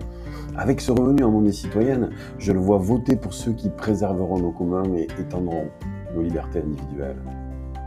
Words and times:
Avec 0.56 0.80
ce 0.80 0.92
revenu 0.92 1.22
en 1.24 1.30
monnaie 1.30 1.52
citoyenne, 1.52 2.10
je 2.38 2.52
le 2.52 2.58
vois 2.58 2.78
voter 2.78 3.16
pour 3.16 3.34
ceux 3.34 3.52
qui 3.52 3.68
préserveront 3.68 4.38
nos 4.38 4.52
communs 4.52 4.84
et 4.94 5.08
étendront 5.20 5.68
nos 6.14 6.22
libertés 6.22 6.60
individuelles. 6.60 7.22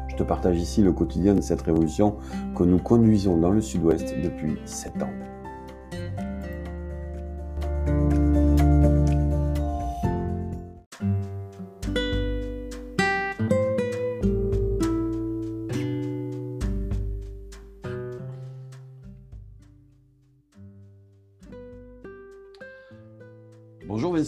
Je 0.07 0.15
te 0.15 0.23
partage 0.23 0.59
ici 0.59 0.81
le 0.81 0.91
quotidien 0.91 1.33
de 1.33 1.41
cette 1.41 1.61
révolution 1.61 2.17
que 2.55 2.63
nous 2.63 2.79
conduisons 2.79 3.37
dans 3.37 3.51
le 3.51 3.61
sud-ouest 3.61 4.13
depuis 4.21 4.57
sept 4.65 5.01
ans. 5.01 5.13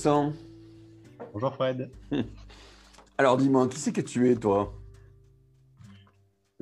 Vincent. 0.01 0.33
Bonjour 1.31 1.53
Fred. 1.53 1.91
Alors 3.19 3.37
dis-moi, 3.37 3.67
qui 3.67 3.77
c'est 3.77 3.91
que 3.91 4.01
tu 4.01 4.31
es 4.31 4.35
toi? 4.35 4.73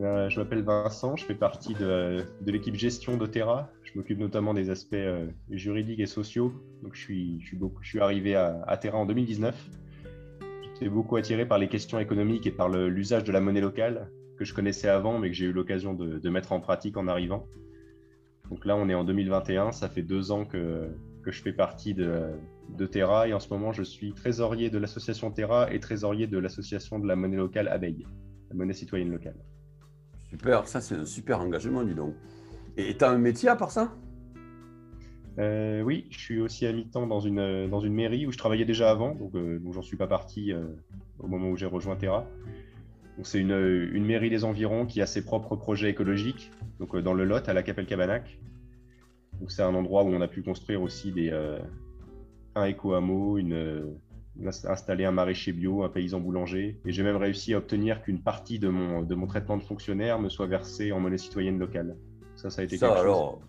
Euh, 0.02 0.28
Je 0.28 0.42
m'appelle 0.42 0.62
Vincent, 0.62 1.16
je 1.16 1.24
fais 1.24 1.36
partie 1.36 1.74
de, 1.74 2.26
l'équipe 2.46 2.76
gestion 2.76 3.16
d'Otera. 3.16 3.70
Je 3.84 3.98
m'occupe 3.98 4.20
notamment 4.20 4.54
des 4.54 4.70
aspects 4.70 4.94
euh, 4.94 5.28
juridiques 5.52 6.02
et 6.02 6.06
sociaux. 6.06 6.52
Donc 6.84 6.96
je 6.96 7.02
suis, 7.02 7.40
je 7.40 7.56
suis, 7.88 8.02
arrivé 8.02 8.36
à, 8.36 8.62
à, 8.68 8.76
Terra 8.76 8.98
en 8.98 9.06
2019. 9.06 9.56
J'étais 10.74 10.90
beaucoup 10.90 11.16
attiré 11.16 11.46
par 11.46 11.60
les 11.60 11.70
questions 11.70 11.98
économiques 11.98 12.46
et 12.46 12.52
par 12.52 12.68
l'usage 12.68 13.24
de 13.24 13.32
la 13.32 13.40
monnaie 13.40 13.62
locale 13.62 14.12
que 14.38 14.44
je 14.44 14.54
connaissais 14.54 14.90
avant 14.90 15.18
mais 15.18 15.30
que 15.30 15.36
j'ai 15.36 15.46
eu 15.46 15.54
l'occasion 15.54 15.94
de, 15.94 16.20
de 16.20 16.30
mettre 16.30 16.52
en 16.52 16.60
pratique 16.60 16.98
en 16.98 17.08
arrivant. 17.08 17.48
Donc 18.50 18.66
là 18.66 18.76
on 18.76 18.90
est 18.90 18.96
en 18.96 19.06
2021, 19.06 19.72
ça 19.72 19.88
fait 19.88 20.02
deux 20.02 20.32
ans 20.32 20.44
que, 20.44 20.90
que 21.24 21.32
je 21.32 21.42
fais 21.42 21.54
partie 21.54 21.94
de, 21.94 22.32
de 22.78 22.86
Terra 22.86 23.28
et 23.28 23.34
en 23.34 23.40
ce 23.40 23.50
moment 23.54 23.72
je 23.72 23.84
suis 23.84 24.14
trésorier 24.14 24.70
de 24.70 24.78
l'association 24.78 25.32
Terra 25.32 25.72
et 25.74 25.80
trésorier 25.80 26.28
de 26.28 26.38
l'association 26.38 27.00
de 27.00 27.08
la 27.08 27.16
monnaie 27.16 27.38
locale 27.38 27.68
Abeille, 27.68 28.06
la 28.50 28.56
monnaie 28.56 28.74
citoyenne 28.74 29.12
locale. 29.12 29.36
Super, 30.30 30.68
ça 30.68 30.82
c'est 30.82 30.96
un 30.96 31.06
super 31.06 31.42
engagement, 31.42 31.84
dis 31.84 31.96
donc. 31.96 32.14
Et 32.78 32.96
tu 32.96 33.04
as 33.04 33.10
un 33.10 33.18
métier 33.18 33.50
à 33.50 33.56
part 33.56 33.72
ça? 33.72 33.94
Euh, 35.40 35.82
Oui, 35.82 36.08
je 36.12 36.20
suis 36.20 36.40
aussi 36.40 36.66
à 36.66 36.74
mi-temps 36.74 37.08
dans 37.08 37.20
une, 37.20 37.68
dans 37.70 37.80
une 37.80 37.94
mairie 37.94 38.26
où 38.26 38.32
je 38.32 38.38
travaillais 38.38 38.66
déjà 38.66 38.92
avant, 38.92 39.16
donc, 39.16 39.34
euh, 39.36 39.60
j'en 39.72 39.82
suis 39.82 39.98
pas 39.98 40.08
parti 40.08 40.54
euh, 40.54 40.64
au 41.18 41.28
moment 41.28 41.50
où 41.50 41.58
j'ai 41.58 41.66
rejoint 41.66 41.96
Terra. 41.96 42.28
C'est 43.24 43.40
une, 43.40 43.90
une, 43.92 44.06
mairie 44.06 44.30
des 44.30 44.46
environs 44.46 44.86
qui 44.86 45.02
a 45.02 45.06
ses 45.06 45.26
propres 45.26 45.58
projets 45.58 45.90
écologiques, 45.90 46.52
donc 46.80 46.96
dans 46.96 47.14
le 47.14 47.26
Lot, 47.26 47.50
à 47.50 47.54
la 47.54 47.64
Capelle 47.64 47.86
Cabanac. 47.86 48.40
C'est 49.48 49.64
un 49.64 49.74
endroit 49.74 50.04
où 50.04 50.08
on 50.08 50.22
a 50.22 50.28
pu 50.28 50.42
construire 50.42 50.82
aussi 50.82 51.12
des, 51.12 51.32
un 52.56 52.66
éco-hameau, 52.66 53.38
une, 53.38 53.96
installer 54.46 55.06
un 55.06 55.12
maraîcher 55.12 55.54
bio, 55.54 55.84
un 55.84 55.90
paysan 55.90 56.20
boulanger. 56.20 56.80
Et 56.86 56.92
j'ai 56.92 57.04
même 57.04 57.18
réussi 57.18 57.54
à 57.54 57.58
obtenir 57.58 58.02
qu'une 58.02 58.22
partie 58.22 58.60
de 58.60 58.70
mon, 58.70 59.02
de 59.02 59.16
mon 59.16 59.28
traitement 59.28 59.58
de 59.58 59.64
fonctionnaire 59.64 60.20
me 60.20 60.30
soit 60.30 60.48
versée 60.48 60.92
en 60.92 61.00
monnaie 61.00 61.18
citoyenne 61.18 61.60
locale. 61.60 61.96
Ça, 62.36 62.50
ça 62.50 62.62
a 62.62 62.66
été 62.66 62.78
quelque 62.78 63.04
chose 63.04 63.40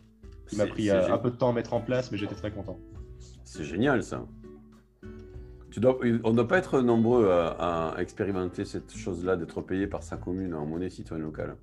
qui 0.46 0.56
m'a 0.56 0.66
pris 0.66 0.90
un 0.90 1.18
peu 1.18 1.30
de 1.30 1.36
temps 1.36 1.50
à 1.50 1.52
mettre 1.52 1.74
en 1.74 1.80
place, 1.80 2.10
mais 2.10 2.18
j'étais 2.18 2.34
très 2.34 2.50
content. 2.50 2.78
C'est 3.44 3.64
génial 3.64 4.02
ça. 4.02 4.26
Tu 5.70 5.78
dois, 5.78 5.98
on 6.24 6.30
ne 6.30 6.36
doit 6.36 6.48
pas 6.48 6.58
être 6.58 6.80
nombreux 6.80 7.30
à, 7.30 7.94
expérimenter 7.98 8.64
cette 8.64 8.92
chose-là, 8.92 9.36
d'être 9.36 9.62
payé 9.62 9.86
par 9.86 10.02
sa 10.02 10.16
commune 10.16 10.54
en 10.54 10.66
monnaie 10.66 10.90
citoyenne 10.90 11.24
locale. 11.24 11.56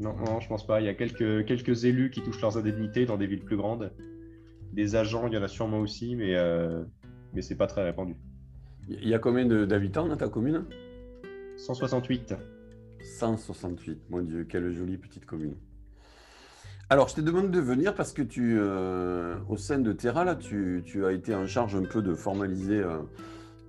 Non, 0.00 0.14
non, 0.14 0.40
je 0.40 0.48
pense 0.48 0.66
pas. 0.66 0.80
Il 0.80 0.86
y 0.86 0.88
a 0.88 0.94
quelques, 0.94 1.44
quelques 1.44 1.84
élus 1.84 2.10
qui 2.10 2.22
touchent 2.22 2.40
leurs 2.40 2.56
indemnités 2.56 3.06
dans 3.06 3.16
des 3.16 3.26
villes 3.26 3.44
plus 3.44 3.56
grandes. 3.56 3.92
Des 4.72 4.96
agents, 4.96 5.26
il 5.26 5.34
y 5.34 5.38
en 5.38 5.42
a 5.42 5.48
sûrement 5.48 5.80
aussi, 5.80 6.14
mais, 6.14 6.36
euh, 6.36 6.84
mais 7.34 7.42
c'est 7.42 7.56
pas 7.56 7.66
très 7.66 7.82
répandu. 7.82 8.16
Il 8.88 9.08
y 9.08 9.14
a 9.14 9.18
combien 9.18 9.44
d'habitants 9.44 10.06
dans 10.06 10.16
ta 10.16 10.28
commune? 10.28 10.64
168. 11.56 12.34
168, 13.02 14.10
mon 14.10 14.22
Dieu, 14.22 14.44
quelle 14.44 14.72
jolie 14.72 14.96
petite 14.96 15.26
commune. 15.26 15.54
Alors, 16.90 17.08
je 17.08 17.16
te 17.16 17.20
demande 17.20 17.50
de 17.50 17.60
venir 17.60 17.94
parce 17.94 18.12
que 18.12 18.22
tu, 18.22 18.56
euh, 18.58 19.34
au 19.48 19.56
sein 19.56 19.78
de 19.78 19.92
Terra, 19.92 20.24
là, 20.24 20.34
tu, 20.36 20.82
tu, 20.86 21.04
as 21.04 21.12
été 21.12 21.34
en 21.34 21.46
charge 21.46 21.76
un 21.76 21.82
peu 21.82 22.00
de 22.00 22.14
formaliser 22.14 22.78
euh, 22.78 22.98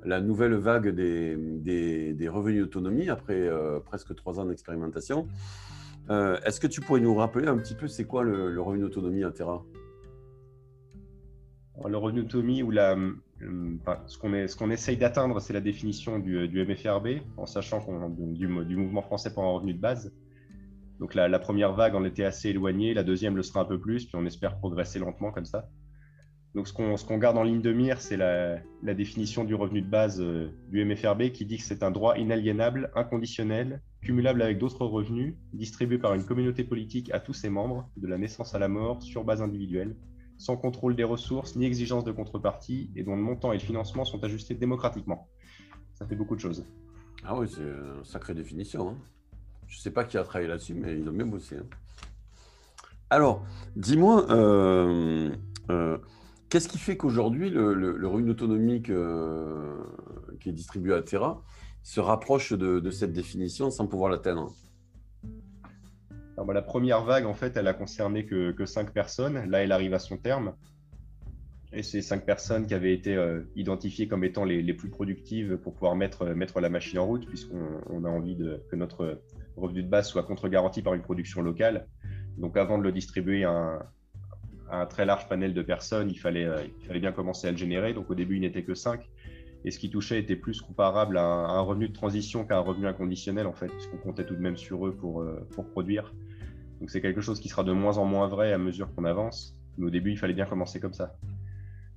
la 0.06 0.22
nouvelle 0.22 0.54
vague 0.54 0.88
des, 0.90 1.36
des, 1.36 2.30
revenus 2.30 2.62
d'autonomie 2.62 3.10
après 3.10 3.42
euh, 3.42 3.80
presque 3.82 4.16
trois 4.16 4.40
ans 4.40 4.46
d'expérimentation. 4.46 5.28
Est-ce 6.10 6.60
que 6.60 6.68
tu 6.68 6.82
pourrais 6.82 7.02
nous 7.02 7.14
rappeler 7.16 7.48
un 7.48 7.58
petit 7.58 7.76
peu 7.76 7.88
c'est 7.88 8.06
quoi 8.06 8.24
le, 8.24 8.60
revenu 8.62 8.82
d'autonomie 8.82 9.24
à 9.24 9.32
Terra? 9.32 9.64
Le 11.88 11.98
revenu 11.98 12.24
d'autonomie 12.24 12.64
ou 12.64 12.72
la, 12.72 12.98
euh, 13.42 13.78
ce 14.08 14.18
qu'on 14.18 14.48
ce 14.48 14.56
qu'on 14.56 14.70
essaye 14.70 14.98
d'atteindre, 14.98 15.40
c'est 15.40 15.54
la 15.54 15.62
définition 15.62 16.20
du, 16.20 16.48
du, 16.48 16.66
MFRB, 16.66 17.22
en 17.38 17.46
sachant 17.46 17.80
qu'on 17.80 18.10
du, 18.10 18.48
du, 18.48 18.76
mouvement 18.76 19.02
français 19.02 19.34
pour 19.34 19.44
un 19.44 19.52
revenu 19.52 19.74
de 19.74 19.80
base. 19.80 20.14
Donc 21.00 21.16
la, 21.16 21.30
la, 21.30 21.40
première 21.40 21.74
vague 21.74 21.96
en 21.96 22.04
était 22.04 22.26
assez 22.26 22.50
éloignée, 22.50 22.94
la 22.94 23.04
deuxième 23.04 23.38
le 23.38 23.44
sera 23.44 23.62
un 23.62 23.66
peu 23.66 23.80
plus, 23.80 24.06
puis 24.06 24.16
on 24.18 24.26
espère 24.26 24.58
progresser 24.58 25.00
lentement 25.00 25.32
comme 25.32 25.46
ça. 25.46 25.70
Donc 26.54 26.68
ce 26.68 26.74
qu'on 26.74 26.96
qu'on 26.96 27.18
garde 27.18 27.38
en 27.38 27.44
ligne 27.44 27.62
de 27.62 27.72
mire, 27.72 28.02
c'est 28.02 28.18
la, 28.18 28.58
la, 28.84 28.94
définition 28.94 29.46
du 29.46 29.56
revenu 29.56 29.82
de 29.82 29.90
base 29.90 30.20
euh, 30.20 30.50
du 30.68 30.84
MFRB 30.84 31.30
qui 31.30 31.46
dit 31.46 31.58
que 31.58 31.64
c'est 31.64 31.84
un 31.84 31.92
droit 31.92 32.18
inaliénable, 32.18 32.92
inconditionnel, 32.96 33.82
cumulable 34.02 34.42
avec 34.42 34.58
d'autres 34.58 34.86
revenus, 34.86 35.36
distribué 35.54 35.98
par 35.98 36.14
une 36.14 36.26
communauté 36.26 36.64
politique 36.64 37.12
à 37.12 37.20
tous 37.20 37.34
ses 37.34 37.50
membres, 37.50 37.90
de 37.98 38.08
la 38.08 38.18
naissance 38.18 38.56
à 38.56 38.60
la 38.60 38.68
mort, 38.68 39.02
sur 39.04 39.24
base 39.24 39.42
individuelle, 39.42 39.96
sans 40.38 40.56
contrôle 40.56 40.96
des 40.96 41.04
ressources 41.04 41.56
ni 41.56 41.66
exigence 41.66 42.06
de 42.06 42.12
contrepartie 42.12 42.92
et 42.96 43.04
dont 43.04 43.16
le 43.16 43.22
montant 43.22 43.52
et 43.52 43.58
le 43.58 43.64
financement 43.64 44.06
sont 44.06 44.24
ajustés 44.24 44.56
démocratiquement. 44.56 45.28
Ça 45.94 46.06
fait 46.06 46.16
beaucoup 46.16 46.36
de 46.36 46.42
choses. 46.42 46.66
Ah 47.26 47.38
oui, 47.38 47.48
c'est 47.50 47.62
une 47.62 48.06
sacrée 48.06 48.34
définition. 48.34 48.90
Hein. 48.90 48.98
Je 49.68 49.78
ne 49.78 49.82
sais 49.82 49.92
pas 49.92 50.06
qui 50.06 50.18
a 50.18 50.24
travaillé 50.24 50.48
là-dessus, 50.48 50.74
mais 50.74 50.98
ils 50.98 51.08
ont 51.08 51.12
bien 51.12 51.26
bossé. 51.26 51.58
Hein. 51.58 51.66
Alors, 53.10 53.44
dis-moi, 53.76 54.26
euh, 54.30 55.32
euh, 55.70 55.98
qu'est-ce 56.50 56.70
qui 56.70 56.78
fait 56.78 56.96
qu'aujourd'hui, 56.96 57.50
le, 57.50 58.08
revenu 58.08 58.32
autonomique 58.32 58.90
euh, 58.90 59.78
qui 60.40 60.50
est 60.50 60.54
distribué 60.54 60.94
à 60.94 61.02
Terra 61.02 61.44
se 61.84 62.00
rapproche 62.00 62.54
de, 62.54 62.90
cette 62.92 63.14
définition 63.14 63.72
sans 63.72 63.88
pouvoir 63.88 64.12
l'atteindre 64.12 64.54
la 66.54 66.62
première 66.62 67.04
vague, 67.04 67.26
en 67.26 67.34
fait, 67.34 67.58
elle 67.58 67.68
a 67.68 67.74
concerné 67.74 68.26
que, 68.26 68.52
que 68.52 68.66
5 68.66 68.94
personnes. 68.94 69.50
Là, 69.50 69.62
elle 69.62 69.74
arrive 69.74 69.94
à 69.94 70.00
son 70.00 70.16
terme. 70.16 70.54
Et 71.72 71.84
ces 71.84 72.02
cinq 72.02 72.26
personnes 72.26 72.66
qui 72.66 72.74
avaient 72.74 72.94
été 72.94 73.16
euh, 73.16 73.42
identifiées 73.56 74.08
comme 74.08 74.24
étant 74.24 74.44
les, 74.44 74.74
plus 74.74 74.90
productives 74.90 75.58
pour 75.58 75.74
pouvoir 75.74 75.96
mettre, 75.96 76.26
mettre 76.26 76.60
la 76.62 76.70
machine 76.70 76.98
en 76.98 77.06
route, 77.06 77.28
puisqu'on 77.28 78.04
a 78.06 78.10
envie 78.10 78.38
que 78.70 78.76
notre 78.76 79.22
revenu 79.56 79.84
de 79.84 79.90
base 79.90 80.08
soit 80.08 80.24
contre-garanti 80.24 80.82
par 80.82 80.96
une 80.96 81.02
production 81.02 81.42
locale. 81.42 81.88
Donc 82.38 82.58
avant 82.58 82.78
de 82.78 82.84
le 82.84 82.92
distribuer 82.92 83.44
à 83.44 83.86
un, 84.72 84.86
très 84.88 85.06
large 85.06 85.28
panel 85.28 85.54
de 85.54 85.62
personnes, 85.62 86.10
il 86.10 86.18
fallait, 86.18 86.46
euh, 86.46 86.64
il 86.80 86.88
fallait 86.88 87.00
bien 87.00 87.12
commencer 87.12 87.48
à 87.48 87.52
le 87.52 87.58
générer. 87.58 87.94
Donc 87.94 88.10
au 88.10 88.16
début, 88.16 88.38
il 88.38 88.42
n'était 88.42 88.64
que 88.64 88.74
5. 88.74 89.08
Et 89.66 89.72
ce 89.72 89.80
qui 89.80 89.90
touchait 89.90 90.20
était 90.20 90.36
plus 90.36 90.62
comparable 90.62 91.18
à 91.18 91.24
un, 91.24 91.60
revenu 91.62 91.90
de 91.90 91.94
transition 91.94 92.46
qu'à 92.46 92.58
un 92.58 92.62
revenu 92.62 92.88
inconditionnel, 92.88 93.46
en 93.46 93.54
fait, 93.54 93.68
puisqu'on 93.68 93.98
comptait 93.98 94.26
tout 94.26 94.36
de 94.36 94.42
même 94.42 94.58
sur 94.58 94.88
eux 94.88 94.94
pour, 94.94 95.22
euh, 95.22 95.46
pour 95.52 95.66
produire. 95.66 96.14
Donc 96.80 96.90
c'est 96.90 97.02
quelque 97.02 97.22
chose 97.22 97.40
qui 97.40 97.50
sera 97.50 97.64
de 97.64 97.74
moins 97.74 97.98
en 97.98 98.06
moins 98.06 98.28
vrai 98.28 98.54
à 98.54 98.58
mesure 98.58 98.94
qu'on 98.96 99.04
avance. 99.04 99.58
Mais 99.78 99.86
au 99.86 99.90
début, 99.90 100.12
il 100.12 100.18
fallait 100.18 100.34
bien 100.34 100.46
commencer 100.46 100.80
comme 100.80 100.94
ça. 100.94 101.16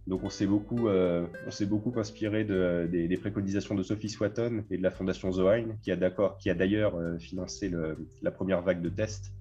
Donc 0.08 0.24
on 0.24 0.30
s'est 0.30 0.46
beaucoup, 0.46 0.88
euh, 0.88 1.26
beaucoup 1.68 1.92
inspiré 1.96 2.44
de, 2.44 2.88
des, 2.90 3.16
préconisations 3.16 3.76
de 3.76 3.84
Sophie 3.84 4.08
Swatton 4.08 4.64
et 4.70 4.76
de 4.76 4.82
la 4.82 4.90
fondation 4.90 5.30
Zoine, 5.30 5.78
qui 5.82 5.92
a 5.92 6.54
d'ailleurs 6.54 6.96
euh, 6.96 7.18
financé 7.18 7.70
la 8.20 8.30
première 8.32 8.62
vague 8.62 8.82
de 8.82 8.88
tests. 8.88 9.32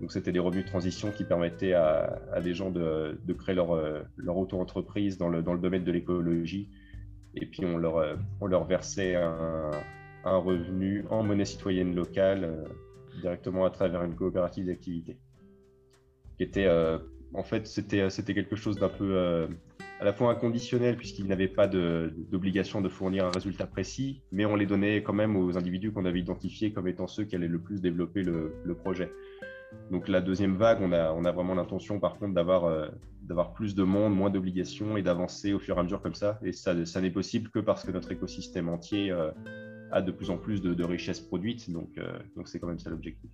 Donc 0.00 0.12
c'était 0.12 0.32
des 0.32 0.38
revenus 0.38 0.64
de 0.64 0.70
transition 0.70 1.12
qui 1.12 1.24
permettaient 1.24 1.74
à, 1.74 2.40
des 2.42 2.54
gens 2.54 2.70
de, 2.70 3.16
créer 3.38 3.54
leur, 3.54 3.72
euh, 3.72 4.00
leur 4.16 4.36
auto-entreprise 4.38 5.18
dans 5.18 5.28
le, 5.28 5.42
dans 5.42 5.52
le 5.52 5.60
domaine 5.60 5.84
de 5.84 5.92
l'écologie. 5.92 6.68
Et 7.34 7.46
puis 7.46 7.64
on 7.64 7.78
leur, 7.78 8.18
on 8.40 8.46
leur 8.46 8.64
versait 8.64 9.14
un, 9.14 9.70
revenu 10.24 11.04
en 11.10 11.22
monnaie 11.22 11.44
citoyenne 11.44 11.94
locale 11.94 12.64
directement 13.20 13.64
à 13.64 13.70
travers 13.70 14.02
une 14.02 14.14
coopérative 14.14 14.66
d'activité, 14.66 15.16
qui 16.36 16.42
était 16.42 16.66
en 17.34 17.42
fait, 17.42 17.66
c'était, 17.66 18.34
quelque 18.34 18.56
chose 18.56 18.76
d'un 18.76 18.88
peu 18.88 19.16
euh, 19.16 19.46
à 20.00 20.04
la 20.04 20.12
fois 20.12 20.30
inconditionnel, 20.30 20.96
puisqu'ils 20.96 21.26
n'avaient 21.26 21.48
pas 21.48 21.68
d'obligation 21.68 22.80
de, 22.80 22.88
fournir 22.88 23.26
un 23.26 23.30
résultat 23.30 23.66
précis, 23.66 24.22
mais 24.32 24.44
on 24.44 24.56
les 24.56 24.66
donnait 24.66 25.02
quand 25.02 25.12
même 25.12 25.36
aux 25.36 25.56
individus 25.56 25.92
qu'on 25.92 26.04
avait 26.04 26.20
identifiés 26.20 26.72
comme 26.72 26.88
étant 26.88 27.06
ceux 27.06 27.24
qui 27.24 27.36
allaient 27.36 27.48
le 27.48 27.60
plus 27.60 27.80
développer 27.80 28.22
le, 28.22 28.74
projet. 28.82 29.12
Donc 29.90 30.08
la 30.08 30.20
deuxième 30.20 30.56
vague, 30.56 30.78
on 30.82 30.92
a, 30.92 31.12
on 31.12 31.24
a 31.24 31.32
vraiment 31.32 31.54
l'intention 31.54 32.00
par 32.00 32.18
contre 32.18 32.34
d'avoir, 32.34 32.64
euh, 32.64 32.88
d'avoir 33.22 33.52
plus 33.52 33.74
de 33.74 33.82
monde, 33.82 34.14
moins 34.14 34.30
d'obligations 34.30 34.96
et 34.96 35.02
d'avancer 35.02 35.52
au 35.52 35.58
fur 35.58 35.76
et 35.76 35.80
à 35.80 35.82
mesure 35.82 36.02
comme 36.02 36.14
ça. 36.14 36.38
Et 36.42 36.52
ça, 36.52 36.84
ça 36.86 37.00
n'est 37.00 37.10
possible 37.10 37.50
que 37.50 37.58
parce 37.58 37.84
que 37.84 37.90
notre 37.90 38.10
écosystème 38.10 38.68
entier 38.68 39.10
euh, 39.10 39.30
a 39.92 40.02
de 40.02 40.12
plus 40.12 40.30
en 40.30 40.38
plus 40.38 40.60
de, 40.62 40.84
richesses 40.84 41.20
produites. 41.20 41.70
Donc, 41.70 41.98
donc 42.36 42.48
c'est 42.48 42.60
quand 42.60 42.68
même 42.68 42.78
ça 42.78 42.90
l'objectif. 42.90 43.30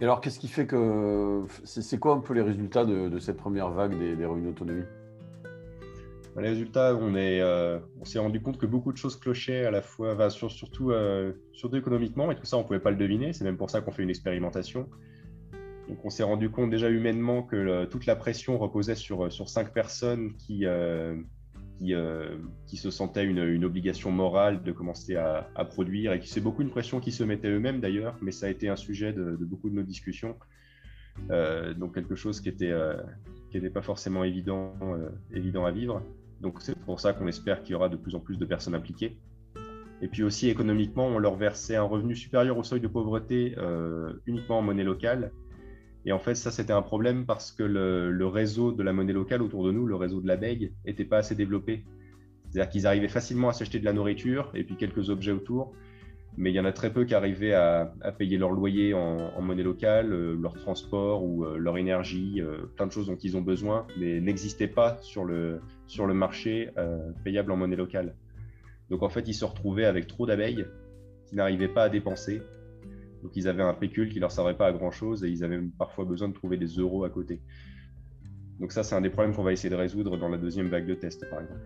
Et 0.00 0.04
alors, 0.04 0.22
qu'est-ce 0.22 0.38
qui 0.38 0.48
fait 0.48 0.66
que. 0.66 1.44
C'est 1.64 1.98
quoi 1.98 2.14
un 2.14 2.20
peu 2.20 2.32
les 2.32 2.40
résultats 2.40 2.86
de, 2.86 3.18
cette 3.18 3.36
première 3.36 3.70
vague 3.70 3.98
des, 3.98 4.24
revenus 4.24 4.54
d'autonomie? 4.54 4.84
Bah, 6.34 6.40
Les 6.40 6.48
résultats, 6.48 6.96
on 6.96 7.14
euh, 7.14 7.78
s'est 8.04 8.18
rendu 8.18 8.40
compte 8.40 8.56
que 8.56 8.64
beaucoup 8.64 8.92
de 8.92 8.96
choses 8.96 9.16
clochaient 9.16 9.66
à 9.66 9.70
la 9.70 9.82
fois, 9.82 10.30
surtout, 10.30 10.90
euh, 10.90 11.32
surtout 11.52 11.76
économiquement, 11.76 12.30
et 12.30 12.36
tout 12.36 12.46
ça, 12.46 12.56
on 12.56 12.60
ne 12.60 12.66
pouvait 12.66 12.80
pas 12.80 12.90
le 12.90 12.96
deviner. 12.96 13.34
C'est 13.34 13.44
même 13.44 13.58
pour 13.58 13.68
ça 13.68 13.82
qu'on 13.82 13.90
fait 13.90 14.02
une 14.02 14.10
expérimentation. 14.10 14.88
Donc, 15.90 16.04
on 16.04 16.10
s'est 16.10 16.22
rendu 16.22 16.50
compte 16.50 16.70
déjà 16.70 16.88
humainement 16.88 17.42
que 17.42 17.84
toute 17.86 18.06
la 18.06 18.16
pression 18.16 18.56
reposait 18.56 18.94
sur, 18.94 19.30
sur 19.30 19.48
cinq 19.48 19.74
personnes 19.74 20.36
qui, 20.36 20.64
euh, 20.64 21.16
euh, 21.82 22.36
qui, 22.66 22.76
se 22.76 22.90
sentaient 22.90 23.24
une, 23.24 23.64
obligation 23.64 24.10
morale 24.10 24.62
de 24.62 24.70
commencer 24.70 25.16
à, 25.16 25.48
produire 25.64 26.12
et 26.12 26.20
c'est 26.22 26.42
beaucoup 26.42 26.60
une 26.60 26.68
pression 26.68 27.00
qui 27.00 27.10
se 27.10 27.24
mettait 27.24 27.48
eux-mêmes 27.48 27.80
d'ailleurs, 27.80 28.18
mais 28.20 28.32
ça 28.32 28.46
a 28.46 28.48
été 28.50 28.68
un 28.68 28.76
sujet 28.76 29.14
de, 29.14 29.34
beaucoup 29.40 29.70
de 29.70 29.74
nos 29.74 29.82
discussions. 29.82 30.36
Euh, 31.30 31.72
donc 31.72 31.94
quelque 31.94 32.14
chose 32.14 32.40
qui 32.40 32.50
était 32.50 32.70
euh, 32.70 32.96
qui 33.50 33.56
n'était 33.56 33.70
pas 33.70 33.82
forcément 33.82 34.24
évident 34.24 34.74
évident 35.32 35.64
à 35.64 35.70
vivre. 35.70 36.02
Donc 36.42 36.60
c'est 36.60 36.78
pour 36.78 37.00
ça 37.00 37.14
qu'on 37.14 37.26
espère 37.26 37.62
qu'il 37.62 37.72
y 37.72 37.74
aura 37.74 37.88
de 37.88 37.96
plus 37.96 38.14
en 38.14 38.20
plus 38.20 38.36
de 38.36 38.44
personnes 38.44 38.74
impliquées. 38.74 39.18
Et 40.02 40.08
puis 40.08 40.22
aussi 40.22 40.50
économiquement, 40.50 41.06
on 41.06 41.18
leur 41.18 41.36
versait 41.36 41.76
un 41.76 41.82
revenu 41.82 42.14
supérieur 42.14 42.58
au 42.58 42.62
seuil 42.62 42.80
de 42.80 42.88
pauvreté 42.88 43.56
uniquement 44.26 44.58
en 44.58 44.62
monnaie 44.62 44.84
locale 44.84 45.32
et 46.06 46.12
en 46.12 46.18
fait, 46.18 46.34
ça, 46.34 46.50
c'était 46.50 46.72
un 46.72 46.82
problème 46.82 47.26
parce 47.26 47.52
que 47.52 47.62
le, 47.62 48.26
réseau 48.26 48.72
de 48.72 48.82
la 48.82 48.92
monnaie 48.92 49.12
locale 49.12 49.42
autour 49.42 49.64
de 49.64 49.72
nous, 49.72 49.86
le 49.86 49.96
réseau 49.96 50.20
de 50.20 50.26
la 50.26 50.36
BEG, 50.36 50.72
n'était 50.86 51.04
pas 51.04 51.18
assez 51.18 51.34
développé. 51.34 51.84
C'est-à-dire 52.48 52.70
qu'ils 52.70 52.86
arrivaient 52.86 53.08
facilement 53.08 53.48
à 53.48 53.52
s'acheter 53.52 53.78
de 53.78 53.84
la 53.84 53.92
nourriture 53.92 54.50
et 54.54 54.64
puis 54.64 54.76
quelques 54.76 55.10
objets 55.10 55.32
autour, 55.32 55.72
mais 56.36 56.50
il 56.50 56.54
y 56.54 56.60
en 56.60 56.64
a 56.64 56.72
très 56.72 56.92
peu 56.92 57.04
qui 57.04 57.14
arrivaient 57.14 57.52
à, 57.52 57.92
payer 58.18 58.38
leur 58.38 58.50
loyer 58.50 58.94
en, 58.94 59.40
monnaie 59.42 59.62
locale, 59.62 60.12
euh, 60.12 60.36
leur 60.40 60.54
transport 60.54 61.22
ou 61.22 61.44
euh, 61.44 61.58
leur 61.58 61.76
énergie, 61.76 62.40
euh, 62.40 62.62
plein 62.76 62.86
de 62.86 62.92
choses 62.92 63.06
dont 63.06 63.16
ils 63.16 63.36
ont 63.36 63.42
besoin, 63.42 63.86
mais 63.98 64.20
n'existaient 64.20 64.68
pas 64.68 64.96
sur 65.02 65.24
le, 65.24 65.60
sur 65.86 66.06
le 66.06 66.14
marché 66.14 66.70
payable 67.24 67.52
en 67.52 67.56
monnaie 67.56 67.76
locale. 67.76 68.14
Donc 68.88 69.02
en 69.02 69.08
fait, 69.08 69.28
ils 69.28 69.34
se 69.34 69.44
retrouvaient 69.44 69.84
avec 69.84 70.06
trop 70.06 70.26
d'abeilles 70.26 70.66
qui 71.26 71.36
n'arrivaient 71.36 71.68
pas 71.68 71.84
à 71.84 71.88
dépenser 71.88 72.42
donc 73.22 73.32
ils 73.36 73.48
avaient 73.48 73.62
un 73.62 73.74
pécule 73.74 74.08
qui 74.08 74.20
leur 74.20 74.32
servait 74.32 74.54
pas 74.54 74.66
à 74.66 74.72
grand 74.72 74.90
chose 74.90 75.24
et 75.24 75.28
ils 75.28 75.44
avaient 75.44 75.60
parfois 75.78 76.04
besoin 76.04 76.28
de 76.28 76.34
trouver 76.34 76.56
des 76.56 76.66
euros 76.66 77.04
à 77.04 77.10
côté. 77.10 77.40
Donc 78.58 78.72
ça, 78.72 78.82
c'est 78.82 78.94
un 78.94 79.00
des 79.00 79.10
problèmes 79.10 79.34
qu'on 79.34 79.42
va 79.42 79.52
essayer 79.52 79.70
de 79.70 79.74
résoudre 79.74 80.18
dans 80.18 80.28
la 80.28 80.36
deuxième 80.36 80.68
vague 80.68 80.86
de 80.86 80.94
tests, 80.94 81.28
par 81.30 81.40
exemple. 81.40 81.60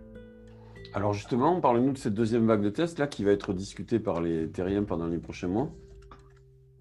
Alors 0.93 1.13
justement, 1.13 1.61
parlez-nous 1.61 1.93
de 1.93 1.99
cette 1.99 2.15
deuxième 2.15 2.47
vague 2.47 2.63
de 2.63 2.71
tests 2.71 3.01
là 3.01 3.09
qui 3.09 3.25
va 3.25 3.33
être 3.33 3.53
discutée 3.53 3.99
par 3.99 4.21
les 4.21 4.49
terriens 4.49 4.85
pendant 4.85 5.09
les 5.09 5.19
prochains 5.19 5.49
mois. 5.49 5.73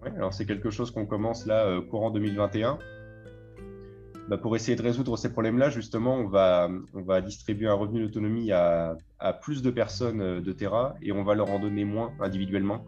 Oui, 0.02 0.10
alors 0.16 0.32
c'est 0.32 0.46
quelque 0.46 0.70
chose 0.70 0.92
qu'on 0.92 1.06
commence 1.06 1.46
là 1.46 1.66
euh, 1.66 1.80
courant 1.80 2.10
2021. 2.10 2.78
Bah, 4.28 4.38
pour 4.38 4.54
essayer 4.54 4.76
de 4.76 4.82
résoudre 4.82 5.18
ces 5.18 5.32
problèmes-là, 5.32 5.68
justement, 5.68 6.14
on 6.14 6.28
va, 6.28 6.70
on 6.94 7.02
va 7.02 7.20
distribuer 7.20 7.66
un 7.66 7.74
revenu 7.74 8.02
d'autonomie 8.02 8.52
à, 8.52 8.96
à, 9.18 9.32
plus 9.32 9.62
de 9.62 9.70
personnes 9.70 10.20
euh, 10.20 10.40
de 10.40 10.52
Terra 10.52 10.94
et 11.02 11.10
on 11.10 11.24
va 11.24 11.34
leur 11.34 11.50
en 11.50 11.58
donner 11.58 11.84
moins 11.84 12.12
individuellement 12.20 12.84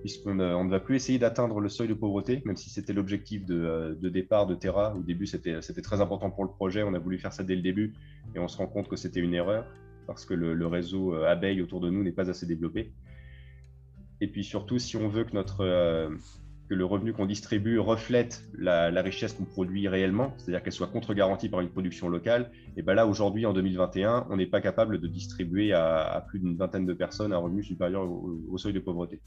puisqu'on 0.00 0.34
ne 0.34 0.70
va 0.70 0.80
plus 0.80 0.96
essayer 0.96 1.18
d'atteindre 1.18 1.60
le 1.60 1.68
seuil 1.68 1.88
de 1.88 1.94
pauvreté, 1.94 2.42
même 2.44 2.56
si 2.56 2.70
c'était 2.70 2.92
l'objectif 2.92 3.44
de, 3.44 3.54
euh, 3.54 4.10
départ 4.10 4.46
de 4.46 4.54
Terra. 4.54 4.94
Au 4.96 5.02
début, 5.02 5.26
c'était 5.26 5.60
très 5.60 6.00
important 6.00 6.30
pour 6.30 6.44
le 6.44 6.50
projet, 6.50 6.82
on 6.82 6.94
a 6.94 6.98
voulu 6.98 7.18
faire 7.18 7.32
ça 7.32 7.44
dès 7.44 7.54
le 7.54 7.62
début, 7.62 7.92
et 8.34 8.38
on 8.38 8.48
se 8.48 8.56
rend 8.56 8.66
compte 8.66 8.88
que 8.88 8.96
c'était 8.96 9.20
une 9.20 9.34
erreur, 9.34 9.66
parce 10.06 10.24
que 10.24 10.34
le, 10.34 10.66
réseau 10.66 11.14
euh, 11.14 11.30
abeille 11.30 11.60
autour 11.62 11.80
de 11.80 11.90
nous 11.90 12.02
n'est 12.02 12.12
pas 12.12 12.30
assez 12.30 12.46
développé. 12.46 12.92
Et 14.20 14.26
puis 14.26 14.44
surtout, 14.44 14.78
si 14.78 14.96
on 14.96 15.08
veut 15.08 15.24
que, 15.24 15.36
euh, 15.60 16.10
le 16.68 16.84
revenu 16.84 17.12
qu'on 17.12 17.26
distribue 17.26 17.78
reflète 17.78 18.44
la, 18.56 18.88
richesse 19.02 19.32
qu'on 19.32 19.44
produit 19.44 19.88
réellement, 19.88 20.34
c'est-à-dire 20.38 20.62
qu'elle 20.62 20.72
soit 20.72 20.86
contre-garantie 20.86 21.48
par 21.48 21.60
une 21.60 21.68
production 21.68 22.08
locale, 22.08 22.52
et 22.76 22.82
bien 22.82 22.94
là, 22.94 23.06
aujourd'hui, 23.06 23.44
en 23.44 23.52
2021, 23.52 24.28
on 24.30 24.36
n'est 24.36 24.46
pas 24.46 24.60
capable 24.60 24.98
de 24.98 25.06
distribuer 25.08 25.72
à, 25.72 26.24
plus 26.28 26.38
d'une 26.38 26.56
vingtaine 26.56 26.86
de 26.86 26.94
personnes 26.94 27.32
un 27.32 27.38
revenu 27.38 27.62
supérieur 27.62 28.08
au 28.08 28.56
seuil 28.56 28.72
de 28.72 28.80
pauvreté. 28.80 29.20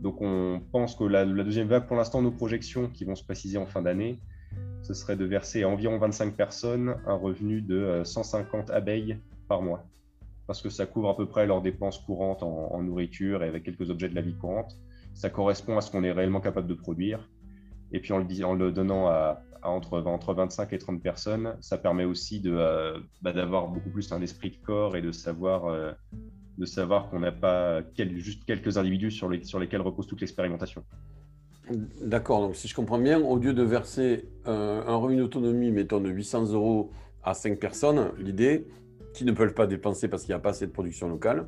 Donc 0.00 0.20
on 0.20 0.60
pense 0.72 0.94
que 0.94 1.04
la, 1.04 1.24
deuxième 1.24 1.68
vague, 1.68 1.86
pour 1.86 1.96
l'instant, 1.96 2.22
nos 2.22 2.30
projections 2.30 2.88
qui 2.88 3.04
vont 3.04 3.16
se 3.16 3.24
préciser 3.24 3.58
en 3.58 3.66
fin 3.66 3.82
d'année, 3.82 4.18
ce 4.82 4.94
serait 4.94 5.16
de 5.16 5.24
verser 5.24 5.64
à 5.64 5.68
environ 5.68 5.98
25 5.98 6.34
personnes 6.34 6.96
un 7.06 7.14
revenu 7.14 7.60
de 7.60 8.02
150 8.04 8.70
euh, 8.70 8.74
abeilles 8.74 9.18
par 9.48 9.62
mois. 9.62 9.84
Parce 10.46 10.62
que 10.62 10.70
ça 10.70 10.86
couvre 10.86 11.10
à 11.10 11.16
peu 11.16 11.26
près 11.26 11.46
leurs 11.46 11.60
dépenses 11.60 11.98
courantes 11.98 12.42
en, 12.42 12.82
nourriture 12.82 13.42
et 13.42 13.48
avec 13.48 13.64
quelques 13.64 13.90
objets 13.90 14.08
de 14.08 14.14
la 14.14 14.22
vie 14.22 14.34
courante. 14.34 14.78
Ça 15.14 15.28
correspond 15.28 15.76
à 15.76 15.80
ce 15.82 15.90
qu'on 15.90 16.04
est 16.04 16.12
réellement 16.12 16.40
capable 16.40 16.68
de 16.68 16.74
produire. 16.74 17.28
Et 17.92 18.00
puis 18.00 18.12
en 18.12 18.54
le, 18.54 18.72
donnant 18.72 19.08
à, 19.08 19.42
entre, 19.62 20.00
entre, 20.00 20.32
25 20.32 20.72
et 20.72 20.78
30 20.78 21.02
personnes, 21.02 21.56
ça 21.60 21.76
permet 21.76 22.04
aussi 22.04 22.40
euh, 22.46 22.98
bah, 23.20 23.32
d'avoir 23.32 23.68
beaucoup 23.68 23.90
plus 23.90 24.10
un 24.12 24.22
esprit 24.22 24.50
de 24.50 24.56
corps 24.56 24.96
et 24.96 25.02
de 25.02 25.12
savoir 25.12 25.66
euh, 25.66 25.92
de 26.58 26.66
savoir 26.66 27.08
qu'on 27.08 27.20
n'a 27.20 27.32
pas 27.32 27.82
juste 28.16 28.44
quelques 28.44 28.76
individus 28.76 29.12
sur, 29.12 29.28
les, 29.28 29.44
sur 29.44 29.58
lesquels 29.58 29.80
repose 29.80 30.06
toute 30.06 30.20
l'expérimentation. 30.20 30.84
D'accord, 32.00 32.40
donc 32.40 32.56
si 32.56 32.66
je 32.66 32.74
comprends 32.74 32.98
bien, 32.98 33.20
au 33.20 33.38
lieu 33.38 33.52
de 33.52 33.62
verser 33.62 34.28
un, 34.44 34.96
revenu 34.96 35.18
d'autonomie, 35.18 35.70
mettons 35.70 36.00
de 36.00 36.08
800 36.08 36.52
euros 36.52 36.90
à 37.22 37.34
5 37.34 37.58
personnes, 37.58 38.10
l'idée, 38.18 38.66
qui 39.14 39.24
ne 39.24 39.32
peuvent 39.32 39.54
pas 39.54 39.66
dépenser 39.66 40.08
parce 40.08 40.24
qu'il 40.24 40.32
n'y 40.32 40.36
a 40.36 40.40
pas 40.40 40.50
assez 40.50 40.66
de 40.66 40.72
production 40.72 41.08
locale, 41.08 41.46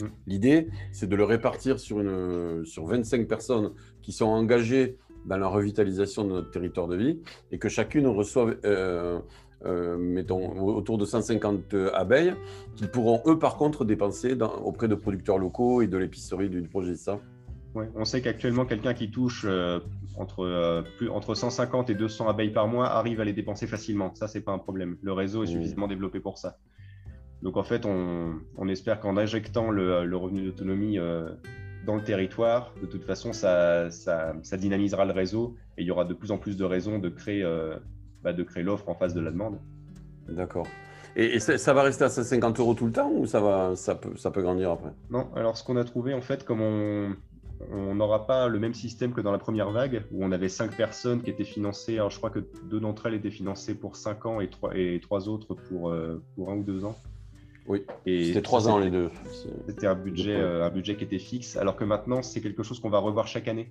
mm. 0.00 0.06
l'idée, 0.26 0.68
c'est 0.92 1.08
de 1.08 1.16
le 1.16 1.24
répartir 1.24 1.78
sur, 1.80 2.00
une, 2.00 2.64
sur 2.64 2.86
25 2.86 3.26
personnes 3.26 3.72
qui 4.00 4.12
sont 4.12 4.26
engagées 4.26 4.96
dans 5.26 5.36
la 5.36 5.48
revitalisation 5.48 6.24
de 6.24 6.32
notre 6.32 6.50
territoire 6.50 6.88
de 6.88 6.96
vie 6.96 7.20
et 7.50 7.58
que 7.58 7.68
chacune 7.68 8.06
reçoive 8.06 8.58
euh, 8.64 9.20
euh, 9.64 9.96
mettons, 9.96 10.60
autour 10.60 10.98
de 10.98 11.04
150 11.04 11.74
abeilles, 11.94 12.34
qu'ils 12.76 12.88
pourront, 12.88 13.22
eux, 13.26 13.38
par 13.38 13.56
contre, 13.56 13.84
dépenser 13.84 14.36
auprès 14.64 14.88
de 14.88 14.94
producteurs 14.94 15.38
locaux 15.38 15.82
et 15.82 15.86
de 15.86 15.96
l'épicerie 15.96 16.48
du 16.48 16.62
projet 16.62 16.96
ça. 16.96 17.20
On 17.74 18.04
sait 18.04 18.20
qu'actuellement, 18.20 18.66
quelqu'un 18.66 18.92
qui 18.92 19.10
touche 19.10 19.46
euh, 19.48 19.80
entre, 20.18 20.44
euh, 20.44 20.82
plus, 20.98 21.08
entre 21.08 21.34
150 21.34 21.88
et 21.88 21.94
200 21.94 22.28
abeilles 22.28 22.50
par 22.50 22.68
mois 22.68 22.88
arrive 22.88 23.20
à 23.20 23.24
les 23.24 23.32
dépenser 23.32 23.66
facilement. 23.66 24.14
Ça, 24.14 24.28
c'est 24.28 24.42
pas 24.42 24.52
un 24.52 24.58
problème. 24.58 24.98
Le 25.00 25.12
réseau 25.12 25.42
est 25.42 25.46
mmh. 25.46 25.52
suffisamment 25.52 25.88
développé 25.88 26.20
pour 26.20 26.36
ça. 26.36 26.58
Donc, 27.40 27.56
en 27.56 27.62
fait, 27.62 27.86
on, 27.86 28.34
on 28.58 28.68
espère 28.68 29.00
qu'en 29.00 29.16
injectant 29.16 29.70
le, 29.70 30.04
le 30.04 30.16
revenu 30.16 30.44
d'autonomie 30.44 30.98
dans 31.86 31.96
le 31.96 32.02
territoire, 32.04 32.72
de 32.80 32.86
toute 32.86 33.04
façon, 33.04 33.32
ça, 33.32 33.90
ça, 33.90 34.34
ça, 34.42 34.56
dynamisera 34.56 35.04
le 35.04 35.12
réseau 35.12 35.56
et 35.76 35.82
il 35.82 35.88
y 35.88 35.90
aura 35.90 36.04
de 36.04 36.14
plus 36.14 36.30
en 36.30 36.38
plus 36.38 36.56
de 36.56 36.64
raisons 36.64 36.98
de 36.98 37.08
créer 37.08 37.42
bah, 38.22 38.32
de 38.32 38.42
créer 38.42 38.62
l'offre 38.62 38.88
en 38.88 38.94
face 38.94 39.14
de 39.14 39.20
la 39.20 39.30
demande. 39.30 39.58
D'accord. 40.28 40.66
Et, 41.14 41.40
ça, 41.40 41.72
va 41.74 41.82
rester 41.82 42.04
à 42.04 42.08
150 42.08 42.58
euros 42.60 42.74
tout 42.74 42.86
le 42.86 42.92
temps 42.92 43.10
ou 43.10 43.26
ça, 43.26 43.40
va, 43.40 43.76
ça, 43.76 43.94
peut, 43.94 44.16
ça 44.16 44.30
peut 44.30 44.40
grandir 44.40 44.70
après? 44.70 44.92
Non, 45.10 45.28
alors 45.36 45.58
ce 45.58 45.64
qu'on 45.64 45.76
a 45.76 45.84
trouvé, 45.84 46.14
en 46.14 46.22
fait, 46.22 46.44
comme 46.44 46.62
on 47.70 47.94
n'aura 47.94 48.26
pas 48.26 48.48
le 48.48 48.58
même 48.58 48.74
système 48.74 49.12
que 49.12 49.20
dans 49.20 49.32
la 49.32 49.38
première 49.38 49.70
vague, 49.70 50.04
où 50.10 50.24
on 50.24 50.32
avait 50.32 50.48
cinq 50.48 50.76
personnes 50.76 51.22
qui 51.22 51.30
étaient 51.30 51.44
financées, 51.44 51.94
alors 51.94 52.10
je 52.10 52.16
crois 52.16 52.30
que 52.30 52.40
deux 52.64 52.80
d'entre 52.80 53.06
elles 53.06 53.14
étaient 53.14 53.30
financées 53.30 53.74
pour 53.74 53.96
5 53.96 54.26
ans 54.26 54.40
et 54.40 54.48
trois, 54.48 54.76
et 54.76 55.00
trois 55.00 55.28
autres 55.28 55.54
pour, 55.54 55.90
euh, 55.90 56.22
pour 56.34 56.50
un 56.50 56.56
ou 56.56 56.62
deux 56.62 56.84
ans. 56.84 56.96
Oui, 57.66 57.84
c'était 58.04 58.42
trois 58.42 58.68
ans 58.68 58.78
les 58.78 58.90
deux. 58.90 59.10
C'était 59.68 59.86
un 59.86 59.94
budget, 59.94 60.34
euh, 60.34 60.64
un 60.64 60.70
budget 60.70 60.96
qui 60.96 61.04
était 61.04 61.20
fixe, 61.20 61.56
alors 61.56 61.76
que 61.76 61.84
maintenant, 61.84 62.22
c'est 62.22 62.40
quelque 62.40 62.62
chose 62.62 62.80
qu'on 62.80 62.90
va 62.90 62.98
revoir 62.98 63.28
chaque 63.28 63.46
année. 63.46 63.70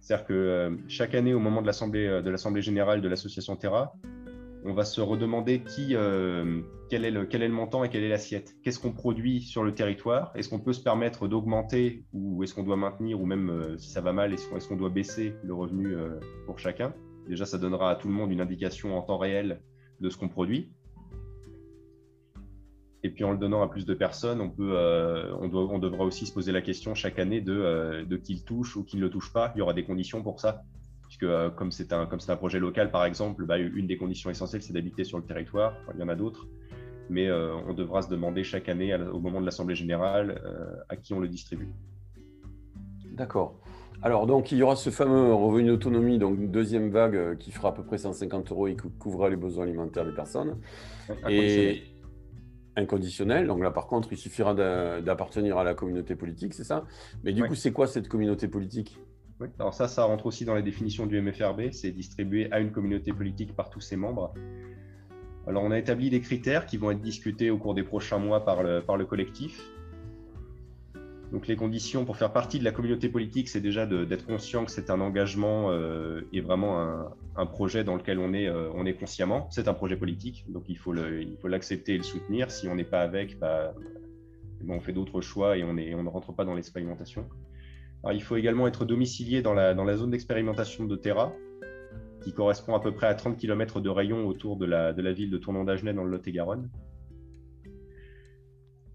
C'est-à-dire 0.00 0.26
que 0.26 0.32
euh, 0.32 0.76
chaque 0.88 1.14
année, 1.14 1.34
au 1.34 1.40
moment 1.40 1.62
de 1.62 1.66
l'Assemblée 1.66 2.62
générale 2.62 3.00
de 3.00 3.08
l'association 3.08 3.56
Terra, 3.56 3.94
on 4.64 4.72
va 4.74 4.84
se 4.84 5.00
redemander 5.00 5.62
qui, 5.62 5.94
euh, 5.94 6.60
quel, 6.88 7.04
est 7.04 7.10
le, 7.10 7.32
est 7.34 7.38
le 7.38 7.48
montant 7.48 7.84
et 7.84 7.88
quelle 7.88 8.02
est 8.02 8.08
l'assiette. 8.08 8.54
Qu'est-ce 8.62 8.78
qu'on 8.78 8.92
produit 8.92 9.40
sur 9.40 9.64
le 9.64 9.74
territoire? 9.74 10.32
Est-ce 10.34 10.48
qu'on 10.48 10.60
peut 10.60 10.72
se 10.72 10.82
permettre 10.82 11.28
d'augmenter 11.28 12.04
ou 12.12 12.42
est-ce 12.42 12.54
qu'on 12.54 12.62
doit 12.62 12.76
maintenir 12.76 13.20
ou 13.20 13.26
même 13.26 13.50
euh, 13.50 13.78
si 13.78 13.90
ça 13.90 14.00
va 14.00 14.12
mal, 14.12 14.34
est-ce 14.34 14.68
qu'on 14.68 14.76
doit 14.76 14.90
baisser 14.90 15.34
le 15.42 15.54
revenu 15.54 15.94
euh, 15.94 16.20
pour 16.46 16.58
chacun? 16.58 16.94
Déjà, 17.28 17.46
ça 17.46 17.58
donnera 17.58 17.90
à 17.90 17.94
tout 17.96 18.08
le 18.08 18.14
monde 18.14 18.32
une 18.32 18.40
indication 18.40 18.98
en 18.98 19.02
temps 19.02 19.18
réel 19.18 19.62
de 20.00 20.10
ce 20.10 20.16
qu'on 20.16 20.28
produit. 20.28 20.72
Et 23.02 23.10
puis 23.10 23.24
en 23.24 23.32
le 23.32 23.38
donnant 23.38 23.62
à 23.62 23.68
plus 23.68 23.86
de 23.86 23.94
personnes, 23.94 24.40
on, 24.40 24.50
peut, 24.50 24.76
on, 25.40 25.48
doit, 25.48 25.62
on 25.70 25.78
devra 25.78 26.04
aussi 26.04 26.26
se 26.26 26.32
poser 26.32 26.52
la 26.52 26.60
question 26.60 26.94
chaque 26.94 27.18
année 27.18 27.40
de, 27.40 28.04
de 28.04 28.16
qui 28.18 28.34
le 28.34 28.40
touche 28.40 28.76
ou 28.76 28.84
qui 28.84 28.96
ne 28.96 29.00
le 29.00 29.10
touche 29.10 29.32
pas. 29.32 29.52
Il 29.54 29.58
y 29.58 29.62
aura 29.62 29.72
des 29.72 29.84
conditions 29.84 30.22
pour 30.22 30.38
ça 30.38 30.64
puisque 31.10 31.24
euh, 31.24 31.50
comme 31.50 31.72
c'est 31.72 31.92
un, 31.92 32.08
un 32.08 32.36
projet 32.36 32.60
local, 32.60 32.92
par 32.92 33.04
exemple, 33.04 33.44
bah, 33.44 33.58
une 33.58 33.88
des 33.88 33.96
conditions 33.96 34.30
essentielles, 34.30 34.62
c'est 34.62 34.72
d'habiter 34.72 35.02
sur 35.02 35.18
le 35.18 35.24
territoire. 35.24 35.74
il 35.92 35.98
y 35.98 36.04
en 36.04 36.08
a 36.08 36.14
d'autres, 36.14 36.46
mais 37.08 37.26
euh, 37.26 37.52
on 37.66 37.74
devra 37.74 38.02
se 38.02 38.08
demander 38.08 38.44
chaque 38.44 38.68
année, 38.68 38.94
au 38.94 39.18
moment 39.18 39.40
de 39.40 39.44
l'Assemblée 39.44 39.74
générale, 39.74 40.40
euh, 40.44 40.76
à 40.88 40.94
qui 40.94 41.12
on 41.12 41.18
le 41.18 41.26
distribue. 41.26 41.68
D'accord. 43.12 43.58
Alors, 44.02 44.28
donc, 44.28 44.52
il 44.52 44.58
y 44.58 44.62
aura 44.62 44.76
ce 44.76 44.90
fameux 44.90 45.34
revenu 45.34 45.66
d'autonomie, 45.66 46.18
donc 46.18 46.38
une 46.38 46.52
deuxième 46.52 46.90
vague 46.90 47.36
qui 47.38 47.50
fera 47.50 47.70
à 47.70 47.72
peu 47.72 47.82
près 47.82 47.98
150 47.98 48.52
euros 48.52 48.68
et 48.68 48.76
qui 48.76 48.88
couvrira 49.00 49.28
les 49.28 49.36
besoins 49.36 49.64
alimentaires 49.64 50.06
des 50.06 50.14
personnes. 50.14 50.58
Et 51.28 51.82
inconditionnel. 52.80 53.46
Donc 53.46 53.62
là, 53.62 53.70
par 53.70 53.86
contre, 53.86 54.12
il 54.12 54.18
suffira 54.18 54.54
d'appartenir 54.54 55.58
à 55.58 55.64
la 55.64 55.74
communauté 55.74 56.16
politique, 56.16 56.54
c'est 56.54 56.64
ça? 56.64 56.84
Mais 57.24 57.32
du 57.32 57.44
coup, 57.44 57.54
c'est 57.54 57.72
quoi 57.72 57.86
cette 57.86 58.08
communauté 58.08 58.48
politique? 58.48 58.98
Alors 59.58 59.72
ça, 59.72 59.88
ça 59.88 60.04
rentre 60.04 60.26
aussi 60.26 60.44
dans 60.44 60.54
les 60.54 60.62
définitions 60.62 61.06
du 61.06 61.20
MFRB, 61.20 61.70
c'est 61.72 61.92
distribué 61.92 62.52
à 62.52 62.60
une 62.60 62.72
communauté 62.72 63.12
politique 63.12 63.56
par 63.56 63.70
tous 63.70 63.80
ses 63.80 63.96
membres. 63.96 64.34
Alors 65.46 65.62
on 65.62 65.70
a 65.70 65.78
établi 65.78 66.10
des 66.10 66.20
critères 66.20 66.66
qui 66.66 66.76
vont 66.76 66.90
être 66.90 67.00
discutés 67.00 67.50
au 67.50 67.56
cours 67.56 67.74
des 67.74 67.82
prochains 67.82 68.18
mois 68.18 68.44
par 68.44 68.62
le, 68.62 68.82
par 68.82 68.96
le 68.98 69.06
collectif. 69.06 69.62
Donc 71.32 71.46
les 71.46 71.56
conditions 71.56 72.04
pour 72.04 72.16
faire 72.16 72.32
partie 72.32 72.58
de 72.58 72.64
la 72.64 72.72
communauté 72.72 73.08
politique, 73.08 73.48
c'est 73.48 73.60
déjà 73.60 73.86
d'être 73.86 74.26
conscient 74.26 74.64
que 74.64 74.70
c'est 74.70 74.90
un 74.90 75.00
engagement 75.00 75.70
euh, 75.70 76.22
et 76.32 76.40
vraiment 76.40 77.06
un, 77.36 77.46
projet 77.46 77.84
dans 77.84 77.94
lequel 77.94 78.18
on 78.18 78.32
est, 78.32 78.48
euh, 78.48 78.68
on 78.74 78.84
est 78.84 78.94
consciemment. 78.94 79.48
C'est 79.50 79.68
un 79.68 79.74
projet 79.74 79.96
politique, 79.96 80.44
donc 80.48 80.64
il 80.68 80.76
faut 80.76 80.92
l'accepter 80.92 81.94
et 81.94 81.98
le 81.98 82.02
soutenir. 82.02 82.50
Si 82.50 82.66
on 82.66 82.74
n'est 82.74 82.84
pas 82.84 83.02
avec, 83.02 83.38
bah, 83.38 83.74
on 84.68 84.80
fait 84.80 84.92
d'autres 84.92 85.20
choix 85.20 85.56
et 85.56 85.62
on 85.62 85.72
ne 85.72 86.08
rentre 86.08 86.32
pas 86.34 86.44
dans 86.44 86.54
l'expérimentation 86.54 87.26
il 88.12 88.22
faut 88.22 88.36
également 88.36 88.66
être 88.66 88.84
domicilié 88.84 89.42
dans 89.42 89.54
la, 89.54 89.74
dans 89.74 89.84
la 89.84 89.96
zone 89.96 90.10
d'expérimentation 90.10 90.84
de 90.84 90.96
Terra, 90.96 91.32
qui 92.22 92.32
correspond 92.32 92.74
à 92.74 92.80
peu 92.80 92.92
près 92.92 93.06
à 93.06 93.14
30 93.14 93.36
km 93.36 93.80
de 93.80 93.88
rayon 93.88 94.26
autour 94.26 94.56
de 94.56 94.66
la, 94.66 94.92
de 94.92 95.02
la 95.02 95.12
ville 95.12 95.30
de 95.30 95.38
Tournon 95.38 95.64
d'Agenais 95.64 95.92
dans 95.92 96.04
le 96.04 96.10
Lot-et-Garonne. 96.10 96.70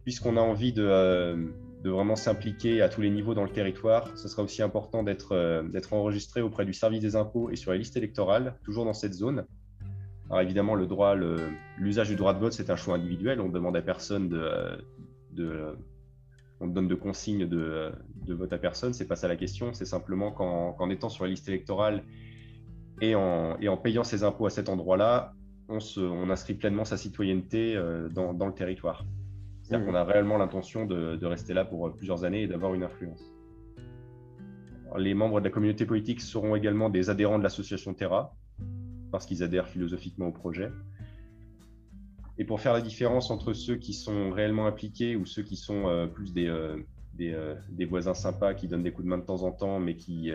Puisqu'on 0.04 0.38
a 0.38 0.42
envie 0.42 0.74
de, 0.74 0.84
euh, 0.84 1.48
de 1.86 1.92
vraiment 1.92 2.16
s'impliquer 2.16 2.82
à 2.82 2.90
tous 2.90 3.02
les 3.02 3.12
niveaux 3.12 3.36
dans 3.36 3.44
le 3.44 3.52
territoire, 3.52 4.18
ce 4.18 4.28
sera 4.28 4.42
aussi 4.42 4.64
important 4.64 5.04
d'être 5.04 5.34
euh, 5.34 5.62
d'être 5.62 5.94
enregistré 5.94 6.42
auprès 6.42 6.66
du 6.66 6.74
service 6.74 7.00
des 7.00 7.16
impôts 7.16 7.52
et 7.52 7.56
sur 7.56 7.72
les 7.72 7.78
listes 7.78 7.96
électorales, 7.96 8.56
toujours 8.64 8.86
dans 8.86 8.94
cette 8.94 9.14
zone. 9.14 9.46
Alors 10.32 10.42
évidemment, 10.42 10.74
le 10.74 10.88
droit, 10.88 11.16
l'usage 11.78 12.10
du 12.10 12.16
droit 12.16 12.34
de 12.34 12.40
vote, 12.40 12.54
c'est 12.54 12.72
un 12.72 12.76
choix 12.76 12.96
individuel. 12.96 13.40
On 13.40 13.50
demande 13.50 13.78
à 13.78 13.84
personne 13.84 14.28
de, 14.28 14.84
de 15.34 15.76
on 16.60 16.66
donne 16.66 16.88
de 16.88 16.96
consignes 16.96 17.48
de, 17.48 17.94
vote 18.28 18.52
à 18.52 18.58
personne, 18.58 18.94
c'est 18.94 19.08
pas 19.08 19.16
ça 19.16 19.28
la 19.28 19.36
question, 19.36 19.74
c'est 19.74 19.86
simplement 19.86 20.32
qu'en 20.32 20.90
étant 20.90 21.10
sur 21.10 21.26
la 21.26 21.30
liste 21.30 21.48
électorale 21.48 22.04
et 23.02 23.14
en, 23.14 23.78
payant 23.78 24.04
ses 24.04 24.24
impôts 24.24 24.48
à 24.48 24.50
cet 24.50 24.70
endroit-là, 24.70 25.34
on, 25.68 26.30
inscrit 26.30 26.54
pleinement 26.56 26.86
sa 26.86 26.98
citoyenneté 26.98 27.76
euh, 27.76 28.08
dans, 28.10 28.48
le 28.48 28.54
territoire. 28.54 29.06
C'est-à-dire 29.66 29.88
mmh. 29.88 29.90
qu'on 29.90 29.96
a 29.96 30.04
réellement 30.04 30.38
l'intention 30.38 30.86
de, 30.86 31.26
rester 31.26 31.56
là 31.56 31.66
pour 31.66 31.92
plusieurs 31.96 32.24
années 32.24 32.44
et 32.44 32.48
d'avoir 32.48 32.76
une 32.76 32.84
influence. 32.84 33.24
les 34.96 35.16
membres 35.16 35.40
de 35.40 35.46
la 35.46 35.52
communauté 35.52 35.88
politique 35.88 36.22
seront 36.22 36.56
également 36.56 36.90
des 36.90 37.10
adhérents 37.10 37.40
de 37.40 37.44
l'association 37.44 37.96
Terra, 37.96 38.36
parce 39.12 39.26
qu'ils 39.26 39.42
adhèrent 39.42 39.68
philosophiquement 39.68 40.28
au 40.28 40.32
projet. 40.32 40.70
Et 42.38 42.46
pour 42.46 42.62
faire 42.62 42.74
la 42.74 42.82
différence 42.82 43.32
entre 43.32 43.54
ceux 43.54 43.78
qui 43.78 43.94
sont 43.94 44.30
réellement 44.30 44.68
impliqués 44.68 45.16
ou 45.16 45.26
ceux 45.26 45.42
qui 45.42 45.56
sont 45.56 45.88
euh, 45.88 46.06
plus 46.06 46.32
des, 46.32 46.48
euh, 46.48 46.78
euh, 47.22 47.56
des, 47.70 47.86
voisins 47.86 48.14
sympas 48.14 48.54
qui 48.54 48.68
donnent 48.68 48.84
des 48.84 48.92
coups 48.92 49.06
de 49.06 49.10
main 49.10 49.18
de 49.18 49.24
temps 49.24 49.42
en 49.44 49.52
temps, 49.52 49.80
mais 49.80 49.96
qui, 49.96 50.32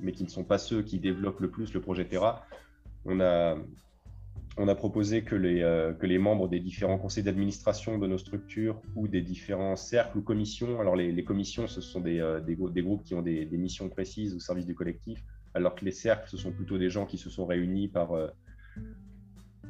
mais 0.00 0.12
qui 0.12 0.22
ne 0.22 0.28
sont 0.28 0.44
pas 0.44 0.58
ceux 0.58 0.82
qui 0.82 1.00
développent 1.00 1.40
le 1.40 1.50
plus 1.50 1.74
le 1.74 1.80
projet 1.80 2.04
Terra, 2.04 2.44
on 3.06 3.18
a, 3.18 3.56
on 4.58 4.68
a 4.68 4.74
proposé 4.74 5.22
que 5.22 5.34
les, 5.34 5.60
que 5.98 6.06
les 6.06 6.18
membres 6.18 6.48
des 6.48 6.60
différents 6.60 6.98
conseils 6.98 7.24
d'administration 7.24 7.98
de 7.98 8.06
nos 8.06 8.18
structures 8.18 8.80
ou 8.94 9.08
des 9.08 9.22
différents 9.22 9.76
cercles 9.76 10.18
ou 10.18 10.22
commissions, 10.22 10.80
alors 10.80 10.94
les, 10.94 11.24
commissions, 11.24 11.66
ce 11.66 11.80
sont 11.80 12.00
des, 12.00 12.40
des, 12.46 12.82
groupes 12.82 13.02
qui 13.02 13.14
ont 13.14 13.22
des, 13.22 13.46
missions 13.52 13.88
précises 13.88 14.34
au 14.34 14.40
service 14.40 14.66
du 14.66 14.74
collectif, 14.74 15.24
alors 15.54 15.74
que 15.74 15.84
les 15.84 15.90
cercles, 15.90 16.28
ce 16.28 16.36
sont 16.36 16.52
plutôt 16.52 16.76
des 16.76 16.90
gens 16.90 17.06
qui 17.06 17.16
se 17.16 17.30
sont 17.30 17.46
réunis 17.46 17.88
par 17.88 18.12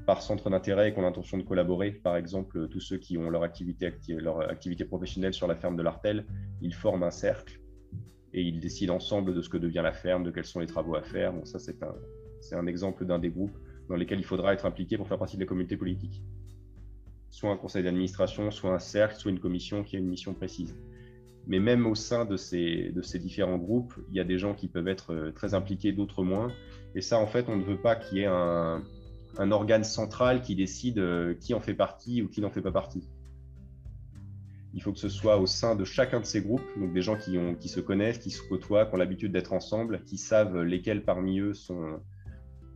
par 0.07 0.23
centre 0.23 0.51
d'intérêt 0.51 0.89
et 0.89 0.93
qui 0.93 0.99
ont 0.99 1.03
l'intention 1.03 1.39
de 1.39 1.43
collaborer. 1.43 1.93
Par 1.93 2.17
exemple, 2.17 2.69
tous 2.69 2.81
ceux 2.81 2.99
qui 2.99 3.19
ont 3.19 3.31
leur 3.31 3.43
activité, 3.43 3.93
professionnelle 4.85 5.35
sur 5.35 5.47
la 5.47 5.55
ferme 5.55 5.77
de 5.77 5.83
l'Artel, 5.83 6.27
ils 6.61 6.75
forment 6.75 7.05
un 7.05 7.11
cercle 7.11 7.61
et 8.35 8.43
ils 8.43 8.61
décident 8.61 8.97
ensemble 8.97 9.35
de 9.35 9.43
ce 9.43 9.49
que 9.49 9.59
devient 9.59 9.83
la 9.83 9.93
ferme, 9.93 10.25
de 10.25 10.31
quels 10.31 10.45
sont 10.45 10.61
les 10.61 10.67
travaux 10.67 10.97
à 10.97 11.03
faire. 11.03 11.33
Bon, 11.33 11.45
ça, 11.45 11.59
c'est 11.59 12.55
un 12.55 12.67
exemple 12.67 13.05
d'un 13.05 13.19
des 13.19 13.31
groupes 13.31 13.57
dans 13.89 13.97
lesquels 13.97 14.19
il 14.19 14.25
faudra 14.25 14.53
être 14.53 14.67
impliqué 14.67 14.97
pour 14.97 15.09
faire 15.09 15.19
partie 15.19 15.37
de 15.37 15.43
la 15.43 15.47
communauté 15.47 15.77
politique. 15.77 16.23
Soit 17.31 17.51
un 17.51 17.57
conseil 17.57 17.83
d'administration, 17.83 18.51
soit 18.51 18.75
un 18.75 18.79
cercle, 18.79 19.17
soit 19.17 19.31
une 19.31 19.41
commission 19.41 19.85
qui 19.85 19.97
a 19.97 19.99
une 19.99 20.09
mission 20.09 20.35
précise. 20.35 20.77
Mais 21.47 21.59
même 21.59 21.87
au 21.87 21.95
sein 21.95 22.25
de 22.25 22.37
ces, 22.37 22.93
différents 23.17 23.59
groupes, 23.59 23.95
il 24.11 24.17
y 24.17 24.21
a 24.21 24.25
des 24.25 24.39
gens 24.39 24.55
qui 24.55 24.69
peuvent 24.69 24.89
être 24.89 25.13
euh, 25.13 25.33
très 25.33 25.55
impliqués, 25.55 25.93
d'autres 25.93 26.23
moins. 26.23 26.53
Et 26.95 27.01
ça, 27.01 27.19
en 27.19 27.27
fait, 27.27 27.49
on 27.49 27.57
ne 27.57 27.65
veut 27.65 27.81
pas 27.81 27.97
qu'il 27.97 28.19
y 28.19 28.21
ait 28.21 28.27
un, 28.27 28.83
organe 29.51 29.83
central 29.83 30.43
qui 30.43 30.55
décide 30.55 30.99
euh, 30.99 31.35
qui 31.35 31.55
en 31.55 31.61
fait 31.61 31.75
partie 31.75 32.23
ou 32.23 32.29
qui 32.29 32.41
n'en 32.41 32.51
fait 32.51 32.61
pas 32.61 32.71
partie. 32.71 33.09
Il 34.75 34.83
faut 34.83 34.93
que 34.93 34.99
ce 34.99 35.09
soit 35.09 35.39
au 35.39 35.47
sein 35.47 35.75
de 35.75 35.85
chacun 35.85 36.21
de 36.21 36.25
ces 36.25 36.41
groupes, 36.41 36.63
donc 36.79 36.93
des 36.95 37.03
gens 37.03 37.17
qui 37.17 37.69
se 37.69 37.81
connaissent, 37.81 38.19
qui 38.19 38.31
se 38.31 38.43
côtoient, 38.49 38.87
qui 38.87 38.95
ont 38.95 38.99
l'habitude 38.99 39.33
d'être 39.33 39.53
ensemble, 39.53 40.03
qui 40.05 40.17
savent 40.17 40.63
lesquels 40.63 41.05
parmi 41.05 41.41
eux 41.41 41.53
sont, 41.53 42.01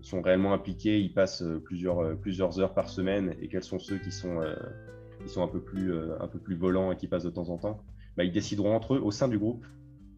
sont 0.06 0.22
réellement 0.22 0.52
impliqués, 0.52 1.00
ils 1.00 1.12
passent 1.12 1.42
euh, 1.42 1.60
plusieurs, 1.62 2.00
euh, 2.00 2.14
plusieurs 2.14 2.60
heures 2.60 2.75
par 2.75 2.88
semaine, 2.88 3.34
et 3.40 3.48
quels 3.48 3.64
sont 3.64 3.78
ceux 3.78 3.98
qui 3.98 4.12
sont, 4.12 4.40
qui 5.22 5.28
sont 5.28 5.42
un, 5.42 5.48
peu 5.48 5.60
plus, 5.60 5.92
un 6.20 6.28
peu 6.28 6.38
plus 6.38 6.56
volants 6.56 6.92
et 6.92 6.96
qui 6.96 7.08
passent 7.08 7.25
de 7.25 7.30
temps 7.30 7.48
en 7.48 7.58
temps. 7.58 7.80
Bah, 8.16 8.25
ils 8.25 8.32
décideront 8.32 8.75
entre 8.75 8.94
eux, 8.94 9.00
au 9.00 9.10
sein 9.10 9.28
du 9.28 9.38
groupe, 9.38 9.64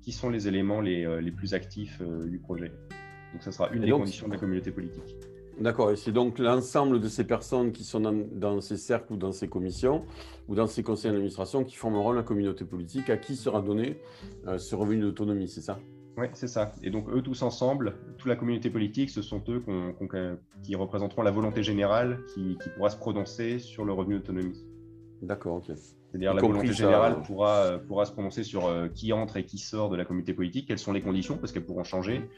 qui 0.02 0.12
sont 0.12 0.30
les 0.30 0.48
éléments 0.48 0.80
les, 0.80 1.20
les 1.20 1.32
plus 1.32 1.54
actifs 1.54 2.00
du 2.02 2.38
projet. 2.38 2.72
Donc 3.32 3.42
ça 3.42 3.52
sera 3.52 3.70
une 3.70 3.82
des 3.82 3.90
conditions 3.90 4.28
de 4.28 4.32
la 4.32 4.38
communauté 4.38 4.70
politique. 4.70 5.16
D'accord, 5.60 5.90
et 5.90 5.96
c'est 5.96 6.12
donc 6.12 6.38
l'ensemble 6.38 7.00
de 7.00 7.08
ces 7.08 7.24
personnes 7.24 7.72
qui 7.72 7.82
sont 7.82 8.00
dans, 8.00 8.60
ces 8.60 8.76
cercles 8.76 9.14
ou 9.14 9.16
dans 9.16 9.32
ces 9.32 9.48
commissions 9.48 10.04
ou 10.46 10.54
dans 10.54 10.68
ces 10.68 10.84
conseils 10.84 11.10
d'administration 11.10 11.64
qui 11.64 11.74
formeront 11.74 12.12
la 12.12 12.22
communauté 12.22 12.64
politique 12.64 13.10
à 13.10 13.16
qui 13.16 13.34
sera 13.34 13.60
donné 13.60 13.98
euh, 14.46 14.58
ce 14.58 14.76
revenu 14.76 15.00
d'autonomie, 15.00 15.48
c'est 15.48 15.60
ça? 15.60 15.80
Oui, 16.18 16.26
c'est 16.32 16.48
ça. 16.48 16.74
Et 16.82 16.90
donc 16.90 17.08
eux 17.10 17.22
tous 17.22 17.42
ensemble, 17.42 17.94
toute 18.18 18.28
la 18.28 18.34
communauté 18.34 18.70
politique, 18.70 19.08
ce 19.10 19.22
sont 19.22 19.42
eux 19.48 19.62
qui 20.64 20.74
représenteront 20.74 21.22
la 21.22 21.30
volonté 21.30 21.62
générale 21.62 22.20
qui, 22.34 22.58
qui 22.60 22.68
pourra 22.70 22.90
se 22.90 22.96
prononcer 22.96 23.60
sur 23.60 23.84
le 23.84 23.92
revenu 23.92 24.16
d'autonomie. 24.16 24.64
D'accord, 25.22 25.56
ok. 25.56 25.76
C'est-à-dire 26.10 26.32
la 26.32 26.40
volonté 26.40 26.72
générale 26.72 27.12
euh, 27.12 27.22
pourra, 27.22 27.56
euh, 27.56 27.78
pourra 27.78 28.06
se 28.06 28.12
prononcer 28.12 28.42
sur 28.42 28.66
euh, 28.66 28.88
qui 28.88 29.12
entre 29.12 29.36
et 29.36 29.44
qui 29.44 29.58
sort 29.58 29.90
de 29.90 29.96
la 29.96 30.04
communauté 30.04 30.32
politique, 30.32 30.66
quelles 30.66 30.78
sont 30.78 30.92
les 30.92 31.02
conditions, 31.02 31.36
parce 31.36 31.52
qu'elles 31.52 31.66
pourront 31.66 31.84
changer, 31.84 32.28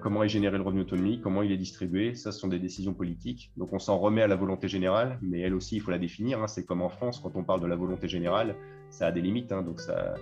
comment 0.00 0.22
est 0.22 0.28
généré 0.28 0.56
le 0.56 0.62
revenu 0.62 0.80
autonomie, 0.80 1.20
comment 1.20 1.42
il 1.42 1.52
est 1.52 1.56
distribué, 1.56 2.14
ça 2.14 2.32
ce 2.32 2.40
sont 2.40 2.48
des 2.48 2.58
décisions 2.58 2.94
politiques. 2.94 3.52
Donc 3.56 3.72
on 3.72 3.78
s'en 3.78 3.98
remet 3.98 4.22
à 4.22 4.26
la 4.26 4.36
volonté 4.36 4.68
générale, 4.68 5.18
mais 5.22 5.40
elle 5.40 5.54
aussi 5.54 5.76
il 5.76 5.80
faut 5.80 5.90
la 5.90 5.98
définir. 5.98 6.42
Hein. 6.42 6.46
C'est 6.46 6.64
comme 6.64 6.82
en 6.82 6.88
France, 6.88 7.20
quand 7.20 7.36
on 7.36 7.44
parle 7.44 7.60
de 7.60 7.66
la 7.66 7.76
volonté 7.76 8.08
générale, 8.08 8.56
ça 8.90 9.06
a 9.06 9.12
des 9.12 9.20
limites, 9.20 9.52
hein. 9.52 9.62
donc 9.62 9.80
ça, 9.80 10.14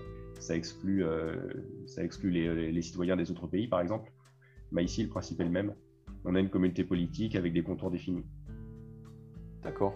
ça 0.43 0.57
exclut, 0.57 1.05
ça 1.87 2.03
exclut 2.03 2.31
les, 2.31 2.73
les, 2.73 2.83
citoyens 2.83 3.17
des 3.17 3.31
autres 3.31 3.47
pays 3.47 3.69
par 3.69 3.81
exemple. 3.81 4.13
Mais 4.73 4.85
ici 4.85 5.03
le 5.03 5.09
principe 5.09 5.41
est 5.41 5.45
le 5.45 5.51
même. 5.51 5.75
On 6.25 6.35
a 6.35 6.41
une 6.41 6.51
communauté 6.51 6.85
politique 6.85 7.35
avec 7.37 7.53
des 7.53 7.63
contours 7.63 7.91
définis. 7.91 8.25
D'accord. 9.63 9.95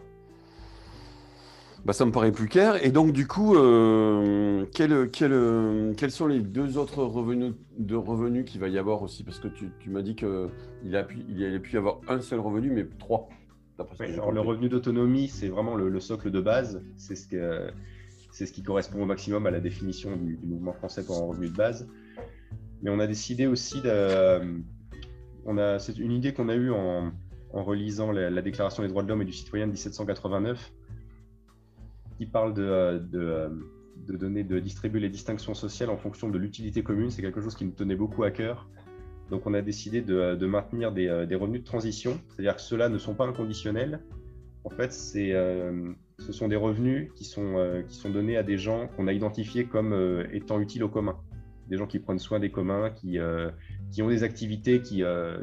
Bah, 1.84 1.92
ça 1.92 2.04
me 2.04 2.10
paraît 2.10 2.32
plus 2.32 2.48
clair. 2.48 2.84
Et 2.84 2.90
donc, 2.90 3.12
du 3.12 3.28
coup, 3.28 3.54
euh, 3.54 4.64
quel- 4.74 5.08
quel, 5.12 5.32
euh, 5.32 5.94
quels 5.94 6.10
sont 6.10 6.26
les 6.26 6.40
deux 6.40 6.78
autres 6.78 7.04
revenus 7.04 7.54
de 7.78 7.94
revenus 7.94 8.44
qu'il 8.44 8.60
va 8.60 8.68
y 8.68 8.76
avoir 8.76 9.02
aussi? 9.02 9.22
Parce 9.22 9.38
que 9.38 9.46
tu, 9.46 9.70
tu 9.78 9.90
m'as 9.90 10.02
dit 10.02 10.16
qu'il 10.16 10.96
a 10.96 11.04
pu, 11.04 11.18
il 11.28 11.44
allait 11.44 11.60
pu 11.60 11.74
y 11.74 11.76
avoir 11.76 12.00
un 12.08 12.20
seul 12.20 12.40
revenu, 12.40 12.70
mais 12.70 12.86
trois. 12.98 13.28
Ouais, 14.00 14.12
alors 14.14 14.32
le 14.32 14.40
revenu 14.40 14.68
d'autonomie, 14.68 15.28
c'est 15.28 15.48
vraiment 15.48 15.76
le, 15.76 15.88
le 15.88 16.00
socle 16.00 16.30
de 16.30 16.40
base. 16.40 16.82
C'est 16.96 17.14
ce, 17.14 17.28
que- 17.28 17.70
c'est 18.36 18.44
ce 18.44 18.52
qui 18.52 18.62
correspond 18.62 19.02
au 19.02 19.06
maximum 19.06 19.46
à 19.46 19.50
la 19.50 19.60
définition 19.60 20.14
du, 20.14 20.38
mouvement 20.42 20.74
français 20.74 21.02
pour 21.02 21.16
un 21.16 21.26
revenu 21.26 21.48
de 21.48 21.56
base. 21.56 21.88
Mais 22.82 22.90
on 22.90 22.98
a 22.98 23.06
décidé 23.06 23.46
aussi 23.46 23.80
de. 23.80 24.60
On 25.46 25.56
a, 25.56 25.78
c'est 25.78 25.96
une 25.96 26.12
idée 26.12 26.34
qu'on 26.34 26.50
a 26.50 26.54
eue 26.54 26.70
en, 26.70 27.12
en 27.54 27.64
relisant 27.64 28.12
la, 28.12 28.28
la 28.28 28.42
Déclaration 28.42 28.82
des 28.82 28.90
droits 28.90 29.02
de 29.02 29.08
l'homme 29.08 29.22
et 29.22 29.24
du 29.24 29.32
citoyen 29.32 29.66
de 29.66 29.72
1789, 29.72 30.70
qui 32.18 32.26
parle 32.26 32.52
de, 32.52 32.62
euh, 32.62 32.98
euh, 33.14 33.48
de 34.06 34.16
donner, 34.18 34.44
de 34.44 34.58
distribuer 34.58 35.00
les 35.00 35.08
distinctions 35.08 35.54
sociales 35.54 35.88
en 35.88 35.96
fonction 35.96 36.28
de 36.28 36.36
l'utilité 36.36 36.82
commune. 36.82 37.10
C'est 37.10 37.22
quelque 37.22 37.40
chose 37.40 37.54
qui 37.54 37.64
nous 37.64 37.72
tenait 37.72 37.96
beaucoup 37.96 38.22
à 38.22 38.30
cœur. 38.30 38.68
Donc 39.30 39.46
on 39.46 39.54
a 39.54 39.62
décidé 39.62 40.02
de, 40.02 40.34
de 40.34 40.46
maintenir 40.46 40.92
des, 40.92 41.08
euh, 41.08 41.24
des 41.24 41.36
revenus 41.36 41.62
de 41.62 41.66
transition, 41.66 42.20
c'est-à-dire 42.28 42.56
que 42.56 42.62
ceux-là 42.62 42.90
ne 42.90 42.98
sont 42.98 43.14
pas 43.14 43.24
inconditionnels. 43.24 44.02
En 44.64 44.70
fait, 44.70 44.92
c'est, 44.92 45.32
euh, 45.32 45.94
ce 46.18 46.32
sont 46.32 46.48
des 46.48 46.56
revenus 46.56 47.10
qui 47.14 47.24
sont, 47.24 47.56
euh, 47.56 47.82
qui 47.82 47.94
sont 47.94 48.10
donnés 48.10 48.36
à 48.36 48.42
des 48.42 48.56
gens 48.56 48.88
qu'on 48.88 49.06
a 49.06 49.12
identifiés 49.12 49.66
comme 49.66 49.92
euh, 49.92 50.26
étant 50.32 50.60
utiles 50.60 50.82
au 50.82 50.88
commun. 50.88 51.16
Des 51.68 51.76
gens 51.76 51.86
qui 51.86 51.98
prennent 51.98 52.18
soin 52.18 52.38
des 52.38 52.50
communs, 52.50 52.90
qui, 52.90 53.18
euh, 53.18 53.50
qui 53.90 54.02
ont 54.02 54.08
des 54.08 54.22
activités 54.22 54.80
qui, 54.80 55.02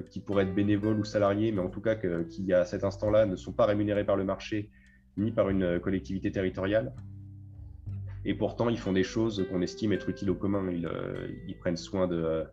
qui 0.10 0.20
pourraient 0.22 0.44
être 0.44 0.56
bénévoles 0.56 0.98
ou 0.98 1.04
salariés, 1.04 1.52
mais 1.52 1.60
en 1.60 1.70
tout 1.70 1.82
cas 1.82 1.96
qui 1.96 2.54
à 2.54 2.64
cet 2.64 2.86
instant-là 2.86 3.26
ne 3.26 3.36
sont 3.36 3.52
pas 3.52 3.66
rémunérés 3.66 4.06
par 4.06 4.16
le 4.16 4.24
marché 4.24 4.70
ni 5.18 5.32
par 5.32 5.50
une 5.50 5.82
collectivité 5.82 6.32
territoriale. 6.32 6.94
Et 8.24 8.34
pourtant, 8.36 8.70
ils 8.70 8.80
font 8.80 8.94
des 8.94 9.04
choses 9.04 9.46
qu'on 9.52 9.62
estime 9.62 9.92
être 9.92 10.08
utiles 10.08 10.30
au 10.30 10.36
commun. 10.36 10.72
Ils, 10.72 10.90
ils 11.50 11.58
prennent 11.58 11.76
soin 11.76 12.08
de, 12.08 12.46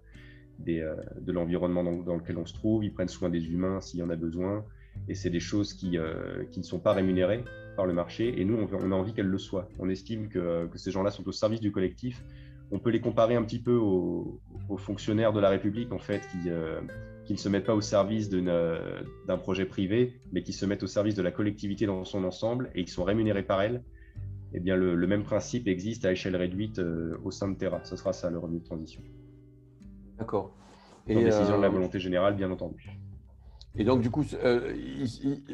de 0.58 1.32
l'environnement 1.32 1.84
dans, 1.84 2.02
dans 2.02 2.16
lequel 2.16 2.38
on 2.38 2.46
se 2.46 2.54
trouve, 2.54 2.84
ils 2.84 2.92
prennent 2.92 3.06
soin 3.08 3.30
des 3.30 3.52
humains 3.52 3.80
s'il 3.80 4.00
y 4.00 4.02
en 4.02 4.10
a 4.10 4.16
besoin. 4.16 4.64
Et 5.08 5.14
c'est 5.14 5.30
des 5.30 5.38
choses 5.38 5.74
qui, 5.74 5.96
qui 6.50 6.58
ne 6.58 6.64
sont 6.64 6.80
pas 6.80 6.92
rémunérées 6.92 7.44
par 7.76 7.86
le 7.86 7.92
marché. 7.92 8.40
Et 8.40 8.44
nous, 8.44 8.56
on, 8.56 8.66
veut- 8.66 8.78
on 8.80 8.92
a 8.92 8.94
envie 8.94 9.12
qu'elles 9.12 9.26
le 9.26 9.38
soient. 9.38 9.68
On 9.78 9.88
estime 9.88 10.28
que, 10.28 10.66
que 10.66 10.78
ces 10.78 10.90
gens-là 10.90 11.10
sont 11.10 11.26
au 11.28 11.32
service 11.32 11.60
du 11.60 11.72
collectif. 11.72 12.24
On 12.72 12.78
peut 12.78 12.90
les 12.90 13.00
comparer 13.00 13.34
un 13.34 13.42
petit 13.42 13.58
peu 13.60 13.74
aux, 13.74 14.40
aux 14.68 14.76
fonctionnaires 14.76 15.32
de 15.32 15.40
la 15.40 15.48
République, 15.48 15.92
en 15.92 15.98
fait, 15.98 16.20
qui, 16.30 16.50
euh, 16.50 16.80
qui 17.24 17.32
ne 17.32 17.38
se 17.38 17.48
mettent 17.48 17.66
pas 17.66 17.74
au 17.74 17.80
service 17.80 18.30
euh, 18.32 19.02
d'un 19.26 19.38
projet 19.38 19.64
privé, 19.64 20.20
mais 20.32 20.42
qui 20.42 20.52
se 20.52 20.66
mettent 20.66 20.84
au 20.84 20.86
service 20.86 21.14
de 21.14 21.22
la 21.22 21.32
collectivité 21.32 21.86
dans 21.86 22.04
son 22.04 22.22
ensemble 22.24 22.70
et 22.74 22.84
qui 22.84 22.92
sont 22.92 23.04
rémunérés 23.04 23.42
par 23.42 23.60
elle. 23.60 23.82
Eh 24.52 24.60
bien, 24.60 24.76
le, 24.76 24.94
le 24.94 25.06
même 25.06 25.22
principe 25.24 25.68
existe 25.68 26.04
à 26.04 26.12
échelle 26.12 26.36
réduite 26.36 26.78
euh, 26.78 27.16
au 27.24 27.30
sein 27.30 27.48
de 27.48 27.56
Terra. 27.56 27.80
Ce 27.84 27.96
sera 27.96 28.12
ça, 28.12 28.30
le 28.30 28.38
revenu 28.38 28.60
de 28.60 28.64
transition. 28.64 29.02
D'accord. 30.18 30.54
En 31.08 31.22
décision 31.22 31.56
de 31.56 31.62
la 31.62 31.68
volonté 31.68 31.98
générale, 31.98 32.36
bien 32.36 32.50
entendu. 32.52 32.88
Et 33.76 33.84
donc, 33.84 34.02
du 34.02 34.10
coup, 34.10 34.24
euh, 34.42 34.74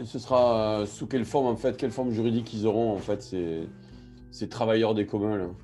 ce 0.05 0.19
sera 0.19 0.81
euh, 0.81 0.87
sous 0.87 1.07
quelle 1.07 1.25
forme, 1.25 1.47
en 1.47 1.57
fait, 1.57 1.77
quelle 1.77 1.91
forme 1.91 2.11
juridique 2.13 2.53
ils 2.55 2.67
auront, 2.67 2.93
en 2.93 2.99
fait, 2.99 3.23
ces, 3.23 4.49
travailleurs 4.49 4.95
des 4.95 5.07
communs, 5.07 5.55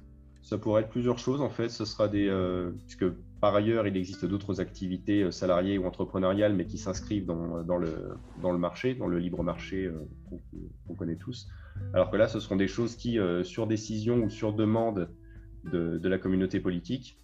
Ça 0.42 0.58
pourrait 0.58 0.82
être 0.82 0.90
plusieurs 0.90 1.18
choses 1.18 1.40
en 1.40 1.50
fait. 1.50 1.68
Ce 1.68 1.84
sera 1.84 2.08
des 2.08 2.28
euh, 2.28 2.72
puisque 2.86 3.06
par 3.42 3.56
ailleurs 3.56 3.88
il 3.88 3.96
existe 3.96 4.24
d'autres 4.24 4.60
activités 4.60 5.24
euh, 5.24 5.32
salariées 5.32 5.76
ou 5.76 5.84
entrepreneuriales, 5.84 6.54
mais 6.54 6.64
qui 6.64 6.78
s'inscrivent 6.78 7.26
dans, 7.26 7.36
le 7.76 8.58
marché, 8.58 8.94
dans 8.94 9.08
le 9.08 9.18
libre 9.18 9.42
marché 9.42 9.86
euh, 9.86 10.38
qu'on 10.86 10.94
connaît 10.94 11.16
tous. 11.16 11.48
Alors 11.92 12.10
que 12.10 12.16
là, 12.16 12.28
ce 12.28 12.38
seront 12.38 12.54
des 12.54 12.68
choses 12.68 12.94
qui, 12.94 13.18
euh, 13.18 13.42
sur 13.42 13.66
décision 13.66 14.22
ou 14.22 14.30
sur 14.30 14.52
demande 14.52 15.10
de, 15.64 15.98
de 15.98 16.08
la 16.08 16.18
communauté 16.18 16.60
politique, 16.60 17.18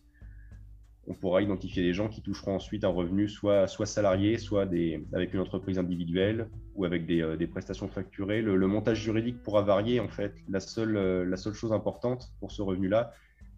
on 1.09 1.14
pourra 1.14 1.40
identifier 1.40 1.83
des 1.83 1.94
gens 1.94 2.09
qui 2.09 2.21
toucheront 2.21 2.55
ensuite 2.55 2.85
un 2.85 2.88
revenu 2.88 3.29
soit 3.29 3.66
soit 3.66 3.87
salarié, 3.87 4.37
soit 4.37 4.68
avec 5.12 5.33
une 5.33 5.40
entreprise 5.40 5.79
individuelle 5.79 6.49
ou 6.75 6.85
avec 6.85 7.07
des, 7.07 7.23
euh, 7.23 7.47
prestations 7.51 7.88
facturées. 7.88 8.42
Le, 8.42 8.66
montage 8.66 9.03
juridique 9.03 9.42
pourra 9.42 9.62
varier 9.62 10.01
en 10.01 10.09
fait. 10.09 10.35
La 10.49 10.61
seule, 10.61 10.97
euh, 10.97 11.25
la 11.25 11.38
seule 11.38 11.55
chose 11.55 11.73
importante 11.73 12.31
pour 12.40 12.53
ce 12.53 12.61
revenu-là, 12.61 13.12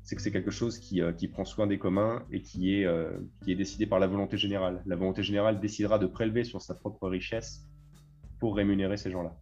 c'est 0.04 0.14
que 0.14 0.22
c'est 0.22 0.30
quelque 0.30 0.52
chose 0.52 0.78
qui, 0.78 1.02
euh, 1.02 1.12
qui 1.12 1.26
prend 1.26 1.44
soin 1.44 1.66
des 1.66 1.78
communs 1.78 2.22
et 2.30 2.40
qui 2.40 2.74
est, 2.74 2.88
qui 3.42 3.52
est 3.52 3.56
décidé 3.56 3.86
par 3.86 3.98
la 3.98 4.06
volonté 4.06 4.38
générale. 4.38 4.82
La 4.86 4.96
volonté 4.96 5.22
générale 5.22 5.60
décidera 5.60 5.98
de 5.98 6.06
prélever 6.06 6.44
sur 6.44 6.62
sa 6.62 6.74
propre 6.74 7.08
richesse 7.08 7.66
pour 8.38 8.56
rémunérer 8.56 8.96
ces 8.96 9.10
gens-là. 9.10 9.34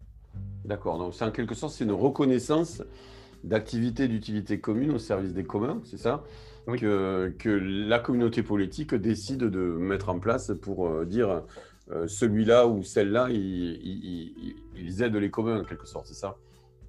D'accord. 0.64 0.98
Donc, 0.98 1.14
c'est 1.14 1.24
en 1.24 1.30
quelque 1.30 1.54
sorte, 1.54 1.74
c'est 1.74 1.84
une 1.84 1.92
reconnaissance 1.92 2.82
d'activité 3.44 4.08
d'utilité 4.08 4.60
commune 4.60 4.90
au 4.90 4.98
service 4.98 5.32
des 5.34 5.44
communs, 5.44 5.80
c'est 5.84 5.98
ça? 5.98 6.24
Oui. 6.66 6.78
que, 6.78 7.32
que 7.38 7.48
la 7.48 7.98
communauté 7.98 8.42
politique 8.42 8.94
décide 8.94 9.44
de 9.44 9.58
mettre 9.58 10.10
en 10.10 10.18
place 10.18 10.52
pour 10.60 10.88
euh, 10.88 11.06
dire 11.06 11.44
euh, 11.90 12.06
celui-là 12.06 12.66
ou 12.66 12.82
celle-là, 12.82 13.28
ils, 13.30 13.36
ils- 13.36 14.34
ils- 14.36 14.56
ils 14.76 15.02
aident 15.02 15.16
les 15.16 15.30
communs 15.30 15.60
en 15.60 15.64
quelque 15.64 15.86
sorte, 15.86 16.06
c'est 16.06 16.14
ça? 16.14 16.36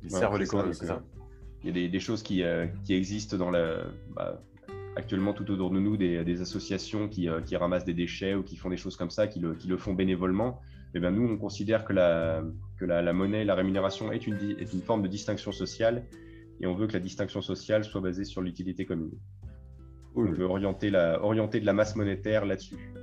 Ils 0.03 0.11
Ouais, 0.11 0.19
servent 0.19 0.37
les 0.37 0.47
communs, 0.47 0.73
c'est 0.73 0.87
ça? 0.87 1.01
Il 1.63 1.67
y 1.67 1.69
a 1.69 1.73
des, 1.73 1.87
des 1.87 1.99
choses 1.99 2.23
qui, 2.23 2.43
euh, 2.43 2.67
qui 2.83 2.93
existent 2.93 3.37
dans 3.37 3.51
la, 3.51 3.83
bah, 4.15 4.41
actuellement 4.97 5.33
tout 5.33 5.49
autour 5.49 5.69
de 5.71 5.79
nous, 5.79 5.95
des, 5.95 6.25
des 6.25 6.41
associations 6.41 7.07
qui, 7.07 7.29
euh, 7.29 7.41
qui 7.41 7.55
ramassent 7.55 7.85
des 7.85 7.93
déchets 7.93 8.33
ou 8.33 8.43
qui 8.43 8.57
font 8.57 8.69
des 8.69 8.77
choses 8.77 8.97
comme 8.97 9.09
ça, 9.09 9.27
qui 9.27 9.39
le, 9.39 9.53
qui 9.55 9.67
le 9.67 9.77
font 9.77 9.93
bénévolement. 9.93 10.59
Et 10.93 10.99
bien 10.99 11.11
nous, 11.11 11.25
on 11.25 11.37
considère 11.37 11.85
que 11.85 11.93
la, 11.93 12.43
que 12.77 12.85
la, 12.85 13.01
la 13.01 13.13
monnaie, 13.13 13.45
la 13.45 13.55
rémunération 13.55 14.11
est 14.11 14.25
une, 14.27 14.35
est 14.59 14.73
une 14.73 14.81
forme 14.81 15.03
de 15.03 15.07
distinction 15.07 15.51
sociale 15.51 16.03
et 16.61 16.67
on 16.67 16.75
veut 16.75 16.87
que 16.87 16.93
la 16.93 16.99
distinction 16.99 17.41
sociale 17.41 17.83
soit 17.83 18.01
basée 18.01 18.25
sur 18.25 18.41
l'utilité 18.41 18.85
commune. 18.85 19.11
On 20.15 20.25
veut 20.25 20.45
orienter, 20.45 20.89
la, 20.89 21.23
orienter 21.23 21.59
de 21.59 21.65
la 21.65 21.73
masse 21.73 21.95
monétaire 21.95 22.45
là-dessus. 22.45 22.93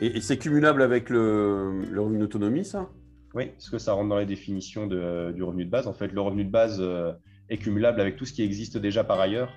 Et, 0.00 0.16
et 0.16 0.20
c'est 0.20 0.38
cumulable 0.38 0.82
avec 0.82 1.10
le, 1.10 1.82
le 1.90 2.00
revenu 2.00 2.18
d'autonomie, 2.18 2.64
ça? 2.64 2.88
Oui, 3.34 3.46
parce 3.46 3.70
que 3.70 3.78
ça 3.78 3.92
rentre 3.92 4.08
dans 4.08 4.18
les 4.18 4.26
définitions 4.26 4.86
de- 4.86 5.32
du 5.32 5.42
revenu 5.42 5.64
de 5.64 5.70
base. 5.70 5.86
En 5.86 5.92
fait, 5.92 6.12
le 6.12 6.20
revenu 6.20 6.44
de 6.44 6.50
base 6.50 6.78
euh, 6.80 7.12
est 7.48 7.58
cumulable 7.58 8.00
avec 8.00 8.16
tout 8.16 8.24
ce 8.24 8.32
qui 8.32 8.42
existe 8.42 8.78
déjà 8.78 9.04
par 9.04 9.20
ailleurs. 9.20 9.52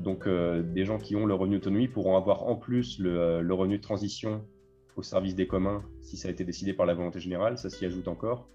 Donc, 0.00 0.26
euh, 0.26 0.62
des 0.62 0.84
gens 0.84 0.98
qui 0.98 1.16
ont 1.16 1.26
le 1.26 1.34
revenu 1.34 1.56
d'autonomie 1.56 1.88
pourront 1.88 2.16
avoir 2.16 2.46
en 2.46 2.56
plus 2.56 2.98
le, 2.98 3.42
le 3.42 3.54
revenu 3.54 3.78
de 3.78 3.82
transition 3.82 4.44
au 4.94 5.02
service 5.02 5.34
des 5.34 5.46
communs 5.46 5.82
si 6.00 6.16
ça 6.16 6.28
a 6.28 6.30
été 6.30 6.44
décidé 6.44 6.72
par 6.72 6.86
la 6.86 6.94
volonté 6.94 7.18
générale. 7.20 7.58
Ça 7.58 7.70
s'y 7.70 7.84
ajoute 7.86 8.08
encore. 8.08 8.48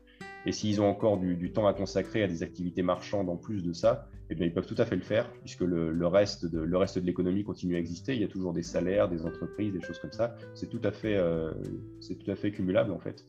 Et 0.45 0.51
s'ils 0.51 0.81
ont 0.81 0.87
encore 0.87 1.17
du, 1.19 1.35
du 1.35 1.51
temps 1.53 1.67
à 1.67 1.73
consacrer 1.73 2.23
à 2.23 2.27
des 2.27 2.41
activités 2.41 2.81
marchandes 2.81 3.29
en 3.29 3.37
plus 3.37 3.63
de 3.63 3.73
ça, 3.73 4.07
eh 4.29 4.35
bien, 4.35 4.45
ils 4.45 4.53
peuvent 4.53 4.65
tout 4.65 4.79
à 4.79 4.85
fait 4.85 4.95
le 4.95 5.01
faire, 5.01 5.29
puisque 5.41 5.61
le, 5.61 5.91
le 5.91 6.07
reste 6.07 6.45
de, 6.45 6.59
le 6.59 6.77
reste 6.77 6.97
de 6.97 7.05
l'économie 7.05 7.43
continue 7.43 7.75
à 7.75 7.79
exister. 7.79 8.15
Il 8.15 8.21
y 8.21 8.23
a 8.23 8.27
toujours 8.27 8.53
des 8.53 8.63
salaires, 8.63 9.09
des 9.09 9.25
entreprises, 9.25 9.73
des 9.73 9.81
choses 9.81 9.99
comme 9.99 10.13
ça. 10.13 10.35
C'est 10.55 10.67
tout, 10.67 10.81
à 10.83 10.91
fait, 10.91 11.15
euh, 11.15 11.51
c'est 11.99 12.15
tout 12.15 12.31
à 12.31 12.35
fait 12.35 12.51
cumulable, 12.51 12.91
en 12.91 12.99
fait. 12.99 13.25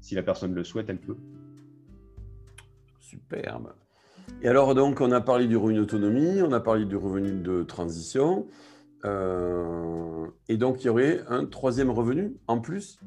Si 0.00 0.14
la 0.14 0.22
personne 0.22 0.52
le 0.52 0.64
souhaite, 0.64 0.90
elle 0.90 1.00
peut. 1.00 1.16
Superbe. 2.98 3.72
Et 4.42 4.48
alors, 4.48 4.74
donc, 4.74 5.00
on 5.00 5.12
a 5.12 5.20
parlé 5.20 5.46
du 5.46 5.56
revenu 5.56 5.78
d'autonomie, 5.78 6.42
on 6.42 6.52
a 6.52 6.60
parlé 6.60 6.84
du 6.84 6.96
revenu 6.96 7.40
de 7.40 7.62
transition. 7.62 8.46
euh, 9.04 10.26
et 10.48 10.56
donc, 10.56 10.82
il 10.82 10.88
y 10.88 10.90
aurait 10.90 11.20
un 11.28 11.46
troisième 11.46 11.90
revenu 11.90 12.36
en 12.48 12.58
plus? 12.60 12.98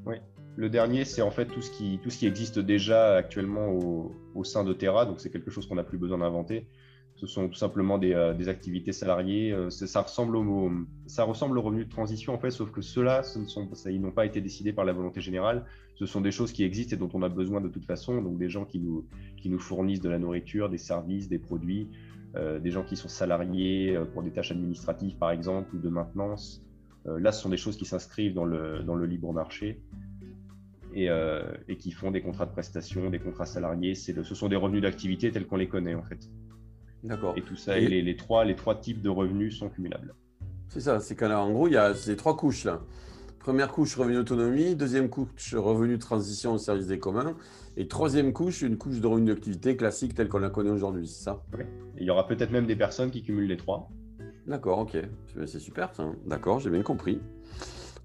Le 0.58 0.70
dernier, 0.70 1.06
c'est 1.06 1.22
en 1.22 1.30
fait 1.30 1.46
tout 1.46 1.62
ce, 1.62 1.70
qui, 1.70 2.26
existe 2.26 2.58
déjà 2.58 3.16
actuellement 3.16 3.70
au, 4.34 4.44
sein 4.44 4.64
de 4.64 4.74
Terra, 4.74 5.06
donc 5.06 5.20
c'est 5.20 5.30
quelque 5.30 5.52
chose 5.52 5.68
qu'on 5.68 5.76
n'a 5.76 5.84
plus 5.84 6.00
besoin 6.00 6.18
d'inventer. 6.18 6.66
Ce 7.16 7.28
sont 7.28 7.48
tout 7.48 7.56
simplement 7.56 8.00
des, 8.00 8.14
euh, 8.14 8.34
activités 8.48 8.92
salariées. 8.92 9.52
euh, 9.52 9.70
ça, 9.70 10.02
ressemble 10.02 10.36
au, 10.36 10.72
ça 11.06 11.26
ressemble 11.26 11.60
au 11.60 11.62
revenu 11.62 11.86
de 11.86 11.90
transition, 11.90 12.34
en 12.34 12.40
fait, 12.40 12.50
sauf 12.50 12.72
que 12.72 12.82
ceux-là, 12.82 13.22
ils 13.86 14.02
n'ont 14.02 14.12
pas 14.12 14.26
été 14.26 14.42
décidés 14.42 14.74
par 14.74 14.84
la 14.84 14.94
volonté 14.94 15.22
générale. 15.22 15.64
Ce 15.94 16.08
sont 16.08 16.22
des 16.22 16.32
choses 16.32 16.52
qui 16.52 16.64
existent 16.64 16.96
et 16.96 17.00
dont 17.00 17.10
on 17.14 17.22
a 17.22 17.30
besoin 17.30 17.62
de 17.62 17.70
toute 17.70 17.86
façon. 17.86 18.20
Donc 18.24 18.40
des 18.40 18.50
gens 18.50 18.66
qui 18.66 18.80
nous, 18.80 19.60
fournissent 19.60 20.02
de 20.02 20.10
la 20.10 20.18
nourriture, 20.18 20.70
des 20.70 20.80
services, 20.80 21.30
des 21.30 21.40
produits, 21.40 21.88
euh, 22.36 22.60
des 22.60 22.72
gens 22.72 22.84
qui 22.84 22.96
sont 22.96 23.10
salariés 23.10 23.96
pour 24.12 24.24
des 24.24 24.32
tâches 24.32 24.52
administratives, 24.52 25.18
par 25.18 25.30
exemple, 25.30 25.76
ou 25.76 25.80
de 25.80 25.90
maintenance. 25.90 26.64
Là, 27.06 27.32
ce 27.32 27.42
sont 27.44 27.50
des 27.50 27.58
choses 27.58 27.78
qui 27.78 27.86
s'inscrivent 27.86 28.34
dans 28.34 28.44
le 28.44 29.06
libre 29.06 29.32
marché 29.32 29.80
et, 30.98 31.10
euh, 31.10 31.44
et 31.68 31.78
qui 31.78 31.92
font 31.92 32.10
des 32.10 32.22
contrats 32.22 32.48
de 32.48 32.52
prestation, 32.52 33.10
des 33.10 33.20
contrats 33.20 33.46
salariés. 33.46 33.94
Le- 34.16 34.24
ce 34.24 34.36
sont 34.36 34.50
des 34.50 34.56
revenus 34.56 34.82
d'activité 34.82 35.32
tels 35.32 35.46
qu'on 35.46 35.58
les 35.58 35.68
connaît 35.68 35.94
en 35.94 36.04
fait. 36.04 36.28
D'accord. 37.04 37.36
Et 37.38 37.44
tout 37.44 37.56
ça, 37.56 37.80
Et- 37.80 37.84
et 37.84 37.88
les, 37.88 38.02
les 38.02 38.16
trois, 38.16 38.44
les 38.46 38.56
trois 38.56 38.76
types 38.76 39.02
de 39.02 39.10
revenus 39.10 39.58
sont 39.60 39.70
cumulables. 39.70 40.16
C'est 40.70 40.82
ça, 40.82 41.00
c'est 41.00 41.16
qu'en 41.16 41.52
gros, 41.52 41.68
il 41.68 41.74
y 41.74 41.78
a 41.78 41.94
ces 41.94 42.16
trois 42.16 42.36
couches 42.36 42.66
là. 42.66 42.82
Première 43.40 43.72
couche, 43.72 43.96
revenu 43.96 44.16
d'autonomie. 44.16 44.76
Deuxième 44.76 45.08
couche, 45.08 45.54
revenu 45.56 45.94
de 45.98 46.02
transition 46.02 46.54
au 46.54 46.58
service 46.58 46.88
des 46.88 47.00
communs. 47.00 47.38
Et 47.78 47.88
troisième 47.88 48.34
couche, 48.34 48.62
une 48.64 48.78
couche 48.78 49.00
de 49.00 49.08
revenu 49.08 49.28
d'activité 49.28 49.78
classique 49.78 50.16
telle 50.16 50.28
qu'on 50.28 50.40
la 50.40 50.50
connaît 50.50 50.72
aujourd'hui, 50.72 51.08
c'est 51.08 51.24
ça? 51.24 51.44
Et 51.58 52.02
il 52.02 52.06
y 52.06 52.10
aura 52.10 52.28
peut-être 52.28 52.52
même 52.52 52.66
des 52.66 52.76
personnes 52.76 53.12
qui 53.12 53.22
cumulent 53.24 53.48
les 53.48 53.56
trois. 53.56 53.90
D'accord, 54.48 54.80
ok. 54.80 54.98
C'est 55.46 55.60
super 55.60 55.94
ça. 55.94 56.12
D'accord, 56.26 56.60
j'ai 56.60 56.70
bien 56.72 56.82
compris. 56.82 57.22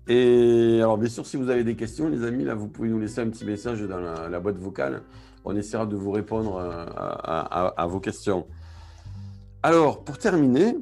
Et 0.08 0.78
alors, 0.80 0.98
bien 0.98 1.08
sûr, 1.08 1.26
si 1.26 1.36
vous 1.36 1.48
avez 1.48 1.64
des 1.64 1.76
questions, 1.76 2.08
les 2.08 2.24
amis, 2.24 2.44
là, 2.44 2.54
vous 2.54 2.68
pouvez 2.68 2.88
nous 2.88 2.98
laisser 2.98 3.20
un 3.20 3.28
petit 3.28 3.44
message 3.44 3.82
dans 3.82 3.98
la, 4.00 4.40
boîte 4.40 4.58
vocale 4.58 5.02
on 5.44 5.56
essaiera 5.56 5.86
de 5.86 5.96
vous 5.96 6.12
répondre 6.12 6.58
à, 6.60 7.86
vos 7.88 7.98
questions. 7.98 8.46
Alors, 9.64 10.04
pour 10.04 10.18
terminer, 10.18 10.76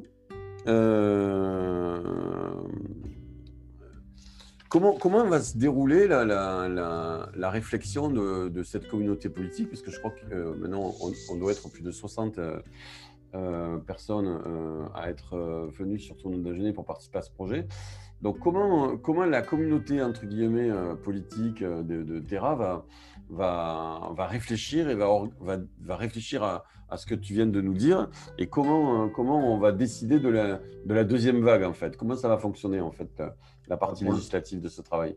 Comment, 4.71 4.93
comment 4.97 5.25
va 5.25 5.41
se 5.41 5.57
dérouler 5.57 6.07
la, 6.07 7.49
réflexion 7.49 8.09
de, 8.09 8.63
cette 8.63 8.87
communauté 8.87 9.27
politique? 9.27 9.69
Parce 9.69 9.81
que 9.81 9.91
je 9.91 9.99
crois 9.99 10.11
que 10.11 10.33
euh, 10.33 10.55
maintenant, 10.55 10.93
on, 11.29 11.35
doit 11.35 11.51
être 11.51 11.69
plus 11.69 11.83
de 11.83 11.91
60 11.91 12.37
euh, 12.37 12.61
euh, 13.35 13.77
personnes 13.79 14.39
à 14.95 15.09
être 15.09 15.35
venues 15.77 15.99
sur 15.99 16.15
ton 16.15 16.29
déjeuner 16.37 16.71
pour 16.71 16.85
participer 16.85 17.17
à 17.17 17.21
ce 17.21 17.31
projet. 17.31 17.67
Donc, 18.21 18.39
comment, 18.39 18.97
comment 18.97 19.25
la 19.25 19.41
communauté, 19.41 20.01
entre 20.01 20.25
guillemets, 20.25 20.69
politique 21.03 21.63
de, 21.63 22.03
de, 22.03 22.19
Terra 22.19 22.55
va, 22.55 22.85
va, 23.29 24.11
va 24.15 24.27
réfléchir 24.27 24.89
et 24.89 24.95
va, 24.95 25.07
va, 25.39 25.57
va 25.79 25.95
réfléchir 25.95 26.43
à, 26.43 26.63
à, 26.89 26.97
ce 26.97 27.05
que 27.07 27.15
tu 27.15 27.33
viens 27.33 27.47
de 27.47 27.61
nous 27.61 27.73
dire 27.73 28.09
et 28.37 28.47
comment, 28.47 29.09
comment 29.09 29.53
on 29.53 29.57
va 29.57 29.71
décider 29.71 30.19
de 30.19 30.29
la, 30.29 30.61
de 30.85 30.93
la 30.93 31.03
deuxième 31.03 31.41
vague, 31.41 31.63
en 31.63 31.73
fait? 31.73 31.97
Comment 31.97 32.15
ça 32.15 32.27
va 32.27 32.37
fonctionner, 32.37 32.79
en 32.79 32.91
fait 32.91 33.21
la 33.67 33.77
partie 33.77 34.03
législative 34.03 34.61
de 34.61 34.67
ce 34.67 34.81
travail? 34.81 35.15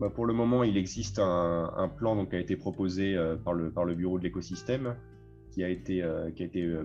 Bah 0.00 0.08
Pour 0.08 0.24
le 0.24 0.32
moment, 0.32 0.64
il 0.64 0.78
existe 0.78 1.18
un, 1.18 1.92
plan 1.94 2.16
donc, 2.16 2.30
qui 2.30 2.36
a 2.36 2.40
été 2.40 2.56
proposé 2.56 3.14
euh, 3.14 3.36
par, 3.36 3.52
le, 3.52 3.70
par 3.70 3.84
le 3.84 3.94
bureau 3.94 4.18
de 4.18 4.24
l'écosystème, 4.24 4.96
qui, 5.50 5.62
a 5.62 5.68
été, 5.68 6.02
euh, 6.02 6.30
qui, 6.30 6.42
a 6.42 6.46
été, 6.46 6.62
euh, 6.62 6.84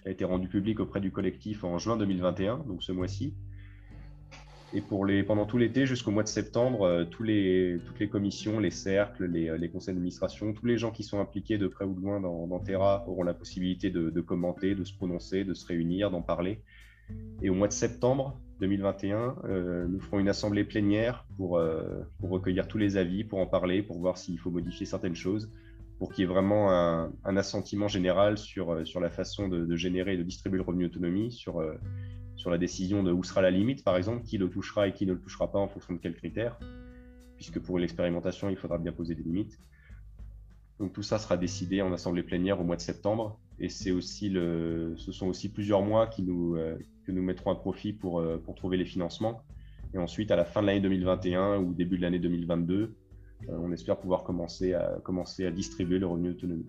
qui 0.00 0.08
a 0.08 0.10
été 0.12 0.24
rendu 0.24 0.48
public 0.48 0.78
auprès 0.78 1.00
du 1.00 1.10
collectif 1.10 1.64
en 1.64 1.78
juin 1.78 1.96
2021, 1.96 2.58
donc 2.58 2.84
ce 2.84 2.92
mois-ci. 2.92 3.34
Et 4.72 4.82
pendant 5.22 5.46
tout 5.46 5.58
l'été 5.58 5.86
jusqu'au 5.86 6.10
mois 6.10 6.24
de 6.24 6.28
septembre, 6.28 7.06
les, 7.20 7.78
toutes 7.86 7.98
les 8.00 8.08
commissions, 8.08 8.58
les 8.58 8.70
cercles, 8.70 9.26
les, 9.26 9.56
les 9.56 9.68
conseils 9.70 9.94
d'administration, 9.94 10.52
tous 10.52 10.66
les 10.66 10.76
gens 10.76 10.90
qui 10.90 11.02
sont 11.02 11.20
impliqués 11.20 11.56
de 11.56 11.68
près 11.68 11.84
ou 11.84 11.94
de 11.94 12.00
loin 12.00 12.20
dans, 12.20 12.58
Terra 12.58 13.04
auront 13.06 13.22
la 13.22 13.34
possibilité 13.34 13.90
de, 13.90 14.20
commenter, 14.20 14.74
de 14.74 14.84
se 14.84 14.94
prononcer, 14.94 15.44
de 15.44 15.54
se 15.54 15.66
réunir, 15.66 16.10
d'en 16.10 16.22
parler. 16.22 16.60
Et 17.42 17.50
au 17.50 17.54
mois 17.54 17.68
de 17.68 17.72
septembre, 17.72 18.40
2021, 18.60 19.36
euh, 19.44 19.86
nous 19.86 20.00
ferons 20.00 20.18
une 20.18 20.28
assemblée 20.28 20.64
plénière 20.64 21.24
pour, 21.36 21.58
euh, 21.58 22.02
recueillir 22.22 22.66
tous 22.66 22.78
les 22.78 22.96
avis, 22.96 23.22
pour 23.22 23.38
en 23.38 23.46
parler, 23.46 23.82
pour 23.82 23.98
voir 23.98 24.18
s'il 24.18 24.38
faut 24.38 24.50
modifier 24.50 24.86
certaines 24.86 25.14
choses, 25.14 25.50
pour 25.98 26.12
qu'il 26.12 26.22
y 26.22 26.24
ait 26.24 26.30
vraiment 26.30 26.72
un, 26.72 27.36
assentiment 27.36 27.88
général 27.88 28.36
sur, 28.38 28.72
euh, 28.72 28.82
la 29.00 29.10
façon 29.10 29.48
de, 29.48 29.76
générer 29.76 30.14
et 30.14 30.16
de 30.16 30.22
distribuer 30.22 30.58
le 30.58 30.64
revenu 30.64 30.86
autonomie, 30.86 31.30
sur 32.46 32.52
la 32.52 32.58
décision 32.58 33.02
de 33.02 33.10
où 33.10 33.24
sera 33.24 33.42
la 33.42 33.50
limite, 33.50 33.82
par 33.82 33.96
exemple, 33.96 34.22
qui 34.22 34.38
le 34.38 34.48
touchera 34.48 34.86
et 34.86 34.92
qui 34.92 35.04
ne 35.04 35.14
le 35.14 35.18
touchera 35.18 35.50
pas 35.50 35.58
en 35.58 35.66
fonction 35.66 35.94
de 35.94 35.98
quels 35.98 36.14
critères, 36.14 36.56
puisque 37.34 37.58
pour 37.58 37.76
l'expérimentation, 37.76 38.48
il 38.50 38.56
faudra 38.56 38.78
bien 38.78 38.92
poser 38.92 39.16
des 39.16 39.24
limites. 39.24 39.58
Donc 40.78 40.92
tout 40.92 41.02
ça 41.02 41.18
sera 41.18 41.36
décidé 41.36 41.82
en 41.82 41.92
assemblée 41.92 42.22
plénière 42.22 42.60
au 42.60 42.62
mois 42.62 42.76
de 42.76 42.82
septembre, 42.82 43.40
et 43.58 43.68
c'est 43.68 43.90
aussi 43.90 44.28
le, 44.28 44.94
ce 44.96 45.10
sont 45.10 45.26
aussi 45.26 45.48
plusieurs 45.48 45.82
mois 45.82 46.06
qui 46.06 46.22
nous, 46.22 46.56
que 47.04 47.10
nous 47.10 47.22
mettrons 47.22 47.50
à 47.50 47.56
profit 47.56 47.92
pour, 47.92 48.20
euh, 48.20 48.38
pour 48.38 48.54
trouver 48.54 48.76
les 48.76 48.84
financements. 48.84 49.42
Et 49.92 49.98
ensuite, 49.98 50.30
à 50.30 50.36
la 50.36 50.44
fin 50.44 50.62
de 50.62 50.68
l'année 50.68 50.80
2021 50.80 51.58
ou 51.58 51.74
début 51.74 51.96
de 51.96 52.02
l'année 52.02 52.20
2022, 52.20 52.94
euh, 53.48 53.58
on 53.58 53.72
espère 53.72 53.98
pouvoir 53.98 54.22
commencer 54.22 54.72
à, 54.72 55.00
commencer 55.02 55.46
à 55.46 55.50
distribuer 55.50 55.98
le 55.98 56.06
revenu 56.06 56.30
autonomie. 56.30 56.66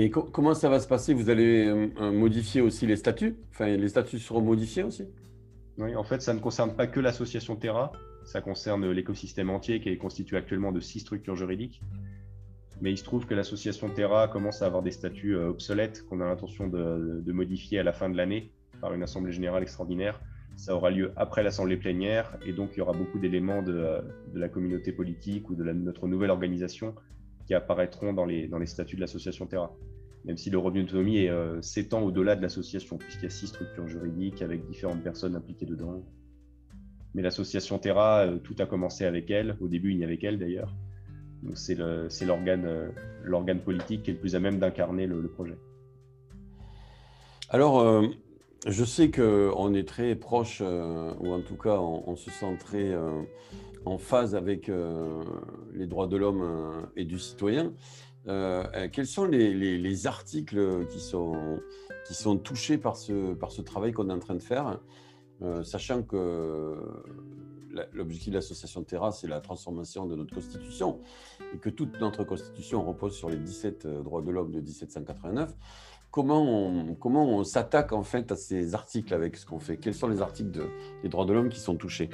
Et 0.00 0.10
comment 0.10 0.54
ça 0.54 0.68
va 0.68 0.78
se 0.78 0.86
passer? 0.86 1.12
Vous 1.12 1.28
allez 1.28 1.66
euh, 1.66 2.12
modifier 2.12 2.60
aussi 2.60 2.86
les 2.86 2.94
statuts? 2.94 3.34
Enfin, 3.50 3.66
les 3.66 3.88
statuts 3.88 4.20
seront 4.20 4.40
modifiés 4.40 4.84
aussi? 4.84 5.02
Oui, 5.76 5.96
en 5.96 6.04
fait, 6.04 6.22
ça 6.22 6.32
ne 6.34 6.38
concerne 6.38 6.76
pas 6.76 6.86
que 6.86 7.00
l'association 7.00 7.56
Terra, 7.56 7.90
ça 8.24 8.40
concerne 8.40 8.88
l'écosystème 8.92 9.50
entier 9.50 9.80
qui 9.80 9.88
est 9.88 9.96
constitué 9.96 10.36
actuellement 10.36 10.70
de 10.70 10.78
six 10.78 11.00
structures 11.00 11.34
juridiques. 11.34 11.82
Mais 12.80 12.92
il 12.92 12.96
se 12.96 13.02
trouve 13.02 13.26
que 13.26 13.34
l'association 13.34 13.88
Terra 13.88 14.28
commence 14.28 14.62
à 14.62 14.66
avoir 14.66 14.84
des 14.84 14.92
statuts 14.92 15.34
obsolètes 15.34 16.06
qu'on 16.06 16.20
a 16.20 16.26
l'intention 16.26 16.68
de, 16.68 17.32
modifier 17.32 17.80
à 17.80 17.82
la 17.82 17.92
fin 17.92 18.08
de 18.08 18.16
l'année 18.16 18.52
par 18.80 18.94
une 18.94 19.02
assemblée 19.02 19.32
générale 19.32 19.64
extraordinaire. 19.64 20.20
Ça 20.54 20.76
aura 20.76 20.92
lieu 20.92 21.10
après 21.16 21.42
l'assemblée 21.42 21.76
plénière 21.76 22.38
et 22.46 22.52
donc 22.52 22.70
il 22.74 22.78
y 22.78 22.82
aura 22.82 22.92
beaucoup 22.92 23.18
d'éléments 23.18 23.62
de, 23.62 23.72
euh, 23.72 24.00
la 24.32 24.48
communauté 24.48 24.92
politique 24.92 25.50
ou 25.50 25.56
de 25.56 25.64
notre 25.64 26.06
nouvelle 26.06 26.30
organisation 26.30 26.94
qui 27.48 27.54
apparaîtront 27.54 28.12
dans 28.12 28.26
les, 28.26 28.46
dans 28.46 28.58
les 28.58 28.66
statuts 28.66 28.94
de 28.94 29.00
l'association 29.00 29.46
Terra. 29.46 29.74
Même 30.28 30.36
si 30.36 30.50
le 30.50 30.58
revenu 30.58 30.84
d'autonomie 30.84 31.26
euh, 31.26 31.60
s'étend 31.62 32.02
au-delà 32.02 32.36
de 32.36 32.42
l'association, 32.42 32.98
puisqu'il 32.98 33.24
y 33.24 33.26
a 33.26 33.30
six 33.30 33.48
structures 33.48 33.88
juridiques 33.88 34.42
avec 34.42 34.64
différentes 34.66 35.02
personnes 35.02 35.34
impliquées 35.34 35.66
dedans. 35.66 36.04
Mais 37.14 37.22
l'association 37.22 37.78
Terra, 37.78 38.26
euh, 38.26 38.38
tout 38.38 38.54
a 38.60 38.66
commencé 38.66 39.04
avec 39.04 39.30
elle. 39.30 39.56
Au 39.60 39.68
début, 39.68 39.90
il 39.90 39.98
n'y 39.98 40.04
avait 40.04 40.18
qu'elle 40.18 40.38
d'ailleurs. 40.38 40.72
Donc 41.42 41.56
c'est 41.56 41.76
l'organe 42.24 43.60
politique 43.64 44.02
qui 44.04 44.10
est 44.10 44.14
le 44.14 44.20
plus 44.20 44.36
à 44.36 44.40
même 44.40 44.58
d'incarner 44.58 45.06
le, 45.06 45.28
projet. 45.28 45.56
Alors, 47.48 48.02
je 48.66 48.84
sais 48.84 49.10
qu'on 49.10 49.74
est 49.74 49.86
très 49.86 50.14
proche, 50.16 50.60
euh, 50.62 51.12
ou 51.20 51.32
en 51.32 51.40
tout 51.40 51.56
cas, 51.56 51.78
on, 51.78 52.16
se 52.16 52.30
sent 52.30 52.56
très 52.58 52.92
euh, 52.92 53.22
en 53.84 53.98
phase 53.98 54.34
avec 54.34 54.68
euh, 54.68 55.22
les 55.72 55.86
droits 55.86 56.08
de 56.08 56.16
l'homme 56.16 56.88
et 56.96 57.04
du 57.04 57.18
citoyen. 57.18 57.72
Quels 58.92 59.06
sont 59.06 59.24
les, 59.24 60.06
articles 60.06 60.86
qui 60.86 61.00
sont, 61.00 61.60
qui 62.06 62.14
sont 62.14 62.36
touchés 62.36 62.78
par 62.78 62.96
ce, 62.96 63.34
par 63.34 63.50
ce 63.50 63.62
travail 63.62 63.92
qu'on 63.92 64.10
est 64.10 64.12
en 64.12 64.18
train 64.18 64.34
de 64.34 64.42
faire, 64.42 64.80
sachant 65.62 66.02
que 66.02 66.76
l'objectif 67.92 68.30
de 68.30 68.34
l'association 68.34 68.82
Terra, 68.84 69.12
c'est 69.12 69.28
la 69.28 69.40
transformation 69.40 70.06
de 70.06 70.14
notre 70.14 70.34
constitution, 70.34 71.00
et 71.54 71.58
que 71.58 71.70
toute 71.70 72.00
notre 72.00 72.24
constitution 72.24 72.84
repose 72.84 73.16
sur 73.16 73.30
les 73.30 73.38
17 73.38 73.86
droits 74.02 74.22
de 74.22 74.30
l'homme 74.30 74.52
de 74.52 74.60
1789 74.60 75.54
comment 76.10 76.42
on, 76.42 76.94
comment 76.94 77.26
on 77.26 77.44
s'attaque 77.44 77.92
en 77.92 78.02
fait 78.02 78.32
à 78.32 78.36
ces 78.36 78.74
articles 78.74 79.12
avec 79.14 79.36
ce 79.36 79.46
qu'on 79.46 79.58
fait? 79.58 79.76
Quels 79.76 79.94
sont 79.94 80.08
les 80.08 80.22
articles 80.22 80.50
des 81.02 81.08
droits 81.08 81.24
de 81.24 81.32
l'homme 81.32 81.48
qui 81.48 81.60
sont 81.60 81.76
touchés? 81.76 82.10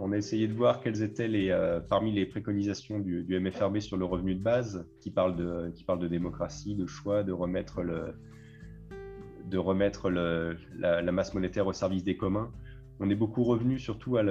On 0.00 0.12
a 0.12 0.16
essayé 0.16 0.48
de 0.48 0.54
voir 0.54 0.80
quelles 0.80 1.02
étaient 1.02 1.28
les, 1.28 1.50
euh, 1.50 1.80
parmi 1.80 2.12
les 2.12 2.26
préconisations 2.26 2.98
du, 2.98 3.24
MFRB 3.28 3.78
sur 3.80 3.96
le 3.96 4.04
revenu 4.04 4.34
de 4.34 4.42
base, 4.42 4.86
qui 5.00 5.10
parle 5.10 5.36
de, 5.36 5.70
qui 5.74 5.84
parle 5.84 5.98
de 5.98 6.08
démocratie, 6.08 6.74
de 6.74 6.86
choix, 6.86 7.22
de 7.22 7.32
remettre, 7.32 7.82
le, 7.82 8.14
de 9.46 9.58
remettre 9.58 10.10
le, 10.10 10.56
la, 10.78 11.12
masse 11.12 11.34
monétaire 11.34 11.66
au 11.66 11.72
service 11.72 12.04
des 12.04 12.16
communs. 12.16 12.50
On 13.00 13.08
est 13.10 13.14
beaucoup 13.14 13.44
revenu 13.44 13.78
surtout 13.78 14.16
à 14.16 14.22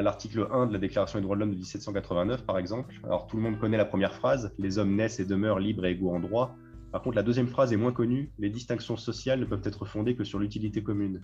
l'article 0.00 0.46
1 0.52 0.66
de 0.66 0.72
la 0.72 0.78
Déclaration 0.78 1.18
des 1.18 1.24
droits 1.24 1.34
de 1.34 1.40
l'homme 1.40 1.50
de 1.50 1.56
1789, 1.56 2.46
par 2.46 2.56
exemple. 2.58 2.94
Alors 3.02 3.26
tout 3.26 3.36
le 3.36 3.42
monde 3.42 3.58
connaît 3.58 3.76
la 3.76 3.84
première 3.84 4.14
phrase, 4.14 4.54
les 4.58 4.78
hommes 4.78 4.94
naissent 4.94 5.18
et 5.18 5.24
demeurent 5.24 5.58
libres 5.58 5.86
et 5.86 5.90
égaux 5.90 6.10
en 6.10 6.20
droit. 6.20 6.56
Par 6.92 7.02
contre, 7.02 7.16
la 7.16 7.22
deuxième 7.22 7.48
phrase 7.48 7.72
est 7.72 7.76
moins 7.76 7.92
connue. 7.92 8.32
Les 8.38 8.50
distinctions 8.50 8.96
sociales 8.96 9.40
ne 9.40 9.44
peuvent 9.44 9.62
être 9.64 9.84
fondées 9.84 10.16
que 10.16 10.24
sur 10.24 10.38
l'utilité 10.38 10.82
commune. 10.82 11.20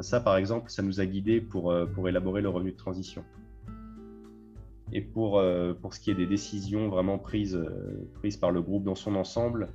Ça, 0.00 0.20
par 0.20 0.36
exemple, 0.36 0.70
ça 0.70 0.82
nous 0.82 1.00
a 1.00 1.06
guidés 1.06 1.40
pour, 1.40 1.70
euh, 1.70 1.86
pour 1.86 2.08
élaborer 2.08 2.40
le 2.40 2.48
revenu 2.48 2.72
de 2.72 2.76
transition. 2.76 3.24
Et 4.92 5.00
pour, 5.00 5.38
euh, 5.38 5.74
pour 5.74 5.94
ce 5.94 6.00
qui 6.00 6.10
est 6.10 6.14
des 6.14 6.26
décisions 6.26 6.88
vraiment 6.88 7.18
prises, 7.18 7.56
euh, 7.56 8.10
prises 8.14 8.36
par 8.36 8.50
le 8.50 8.60
groupe 8.62 8.84
dans 8.84 8.94
son 8.94 9.14
ensemble, 9.14 9.68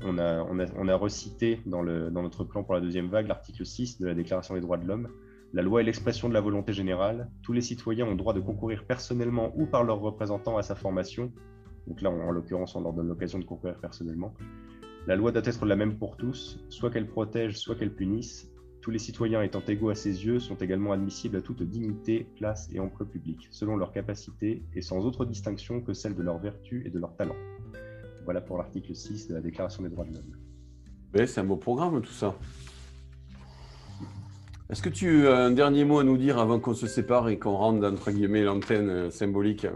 on, 0.00 0.18
a, 0.18 0.42
on, 0.42 0.58
a, 0.58 0.66
on, 0.76 0.88
a, 0.88 0.94
recité 0.96 1.60
dans, 1.66 1.82
le, 1.82 2.10
dans 2.10 2.22
notre 2.22 2.44
plan 2.44 2.64
pour 2.64 2.74
la 2.74 2.80
deuxième 2.80 3.08
vague 3.08 3.28
l'article 3.28 3.64
6 3.64 4.00
de 4.00 4.06
la 4.06 4.14
Déclaration 4.14 4.54
des 4.54 4.60
droits 4.60 4.76
de 4.76 4.86
l'homme. 4.86 5.08
La 5.52 5.62
loi 5.62 5.80
est 5.80 5.84
l'expression 5.84 6.28
de 6.28 6.34
la 6.34 6.40
volonté 6.40 6.72
générale. 6.72 7.30
Tous 7.42 7.52
les 7.52 7.60
citoyens 7.60 8.06
ont 8.06 8.16
droit 8.16 8.34
de 8.34 8.40
concourir 8.40 8.84
personnellement 8.84 9.52
ou 9.56 9.66
par 9.66 9.84
leurs 9.84 10.00
représentants 10.00 10.56
à 10.56 10.62
sa 10.62 10.74
formation, 10.74 11.32
donc 11.86 12.00
là, 12.00 12.10
en, 12.10 12.30
l'occurrence, 12.30 12.74
on 12.76 12.80
leur 12.80 12.92
donne 12.92 13.08
l'occasion 13.08 13.38
de 13.38 13.44
concourir 13.44 13.78
personnellement. 13.78 14.34
La 15.06 15.16
loi 15.16 15.32
doit 15.32 15.42
être 15.44 15.66
la 15.66 15.76
même 15.76 15.98
pour 15.98 16.16
tous, 16.16 16.64
soit 16.70 16.90
qu'elle 16.90 17.06
protège, 17.06 17.58
soit 17.58 17.74
qu'elle 17.74 17.94
punisse. 17.94 18.50
Tous 18.84 18.90
les 18.90 18.98
citoyens 18.98 19.40
étant 19.40 19.62
égaux 19.66 19.88
à 19.88 19.94
ses 19.94 20.26
yeux 20.26 20.38
sont 20.38 20.56
également 20.56 20.92
admissibles 20.92 21.38
à 21.38 21.40
toute 21.40 21.62
dignité, 21.62 22.26
place 22.36 22.68
et 22.70 22.80
emploi 22.80 23.06
public, 23.06 23.48
selon 23.50 23.78
leurs 23.78 23.92
capacités 23.92 24.62
et 24.74 24.82
sans 24.82 25.06
autre 25.06 25.24
distinction 25.24 25.80
que 25.80 25.94
celle 25.94 26.14
de 26.14 26.22
leur 26.22 26.36
vertu 26.36 26.82
et 26.84 26.90
de 26.90 26.98
leur 26.98 27.16
talent. 27.16 27.34
Voilà 28.24 28.42
pour 28.42 28.58
l'article 28.58 28.94
6 28.94 29.28
de 29.28 29.34
la 29.36 29.40
Déclaration 29.40 29.84
des 29.84 29.88
droits 29.88 30.04
de 30.04 30.12
l'homme. 30.12 31.26
c'est 31.26 31.40
un 31.40 31.44
beau 31.44 31.56
programme 31.56 32.02
tout 32.02 32.12
ça. 32.12 32.38
Est-ce 34.68 34.82
que 34.82 34.90
tu 34.90 35.28
as 35.28 35.38
un 35.38 35.50
dernier 35.50 35.86
mot 35.86 36.00
à 36.00 36.04
nous 36.04 36.18
dire 36.18 36.38
avant 36.38 36.60
qu'on 36.60 36.74
se 36.74 36.86
sépare 36.86 37.30
et 37.30 37.38
qu'on 37.38 37.56
rende 37.56 37.82
entre 37.86 38.10
guillemets 38.10 38.42
l'antenne 38.42 38.90
euh, 38.90 39.10
symbolique? 39.10 39.66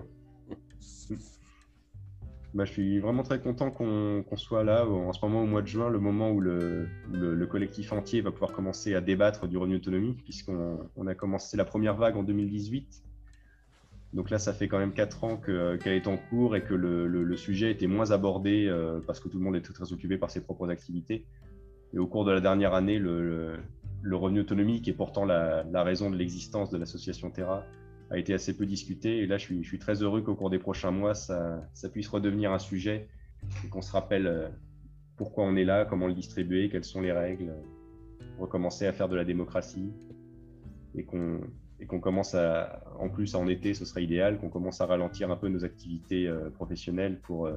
Bah, 2.55 2.65
je 2.65 2.73
suis 2.73 2.99
vraiment 2.99 3.23
très 3.23 3.41
content 3.41 3.71
qu'on 3.71 4.25
soit 4.37 4.65
là 4.65 4.87
en 4.87 5.13
ce 5.13 5.25
moment 5.25 5.43
au 5.43 5.47
mois 5.47 5.61
de 5.61 5.67
juin, 5.67 5.91
le 5.91 5.99
moment 5.99 6.31
où 6.31 6.41
le, 6.41 6.89
le, 7.13 7.47
collectif 7.47 7.93
entier 7.93 8.23
va 8.23 8.31
pouvoir 8.31 8.53
commencer 8.53 8.95
à 8.95 9.03
débattre 9.03 9.47
du 9.47 9.59
revenu 9.59 9.77
autonomie, 9.77 10.15
puisqu'on 10.15 10.79
on 10.97 11.07
a 11.07 11.15
commencé 11.15 11.57
la 11.57 11.67
première 11.67 11.97
vague 11.97 12.17
en 12.17 12.23
2018. 12.23 13.03
Donc 14.15 14.31
là, 14.31 14.39
ça 14.39 14.55
fait 14.55 14.69
quand 14.69 14.79
même 14.79 14.95
4 14.95 15.25
ans 15.25 15.37
qu'elle 15.37 15.93
est 15.93 16.07
en 16.07 16.17
cours 16.17 16.57
et 16.57 16.63
que 16.63 16.73
le, 16.73 17.07
le, 17.07 17.37
sujet 17.37 17.71
était 17.71 17.87
moins 17.87 18.11
abordé 18.11 18.67
euh, 18.67 19.01
parce 19.07 19.21
que 19.21 19.29
tout 19.29 19.37
le 19.37 19.45
monde 19.45 19.57
était 19.57 19.75
très 19.75 19.93
occupé 19.93 20.17
par 20.17 20.31
ses 20.31 20.41
propres 20.41 20.71
activités. 20.71 21.27
Et 21.93 21.99
au 21.99 22.07
cours 22.07 22.25
de 22.25 22.33
la 22.33 22.41
dernière 22.41 22.73
année, 22.73 22.99
le, 22.99 23.59
revenu 24.11 24.41
autonomie, 24.41 24.81
qui 24.81 24.89
est 24.89 24.95
pourtant 24.95 25.27
la 25.27 25.83
raison 25.83 26.11
de 26.11 26.17
l'existence 26.17 26.71
de 26.71 26.79
l'association 26.79 27.31
Terra, 27.31 27.67
a 28.11 28.19
été 28.19 28.35
assez 28.35 28.57
peu 28.57 28.67
discuté. 28.67 29.19
Et 29.19 29.27
là, 29.27 29.39
je 29.39 29.45
suis, 29.45 29.63
je 29.63 29.69
suis 29.69 29.79
très 29.79 30.03
heureux 30.03 30.23
qu'au 30.23 30.35
cours 30.35 30.51
des 30.51 30.59
prochains 30.59 30.91
mois, 30.91 31.15
ça, 31.15 31.69
ça, 31.75 31.89
puisse 31.89 32.09
redevenir 32.09 32.53
un 32.53 32.59
sujet 32.59 33.09
et 33.65 33.69
qu'on 33.69 33.83
se 33.83 33.93
rappelle 33.93 34.27
euh, 34.27 34.49
pourquoi 35.17 35.45
on 35.45 35.57
est 35.57 35.65
là, 35.65 35.85
comment 35.85 36.07
le 36.07 36.15
distribuer, 36.15 36.69
quelles 36.69 36.85
sont 36.85 37.01
les 37.01 37.13
règles, 37.13 37.55
recommencer 38.39 38.87
à 38.87 38.93
faire 38.93 39.09
de 39.09 39.17
la 39.17 39.25
démocratie 39.25 39.93
et 40.95 41.05
qu'on 41.05 41.41
et 41.81 41.87
qu'on 41.87 42.01
commence 42.01 42.35
à, 42.35 42.83
en 42.99 43.09
plus 43.09 43.37
en 43.37 43.47
été, 43.47 43.73
ce 43.73 43.85
serait 43.85 44.03
idéal, 44.03 44.39
qu'on 44.39 44.49
commence 44.49 44.81
à 44.81 44.87
ralentir 44.87 45.31
un 45.31 45.37
peu 45.37 45.47
nos 45.47 45.65
activités 45.65 46.27
euh, 46.27 46.51
professionnelles 46.51 47.21
pour, 47.21 47.47
euh, 47.47 47.55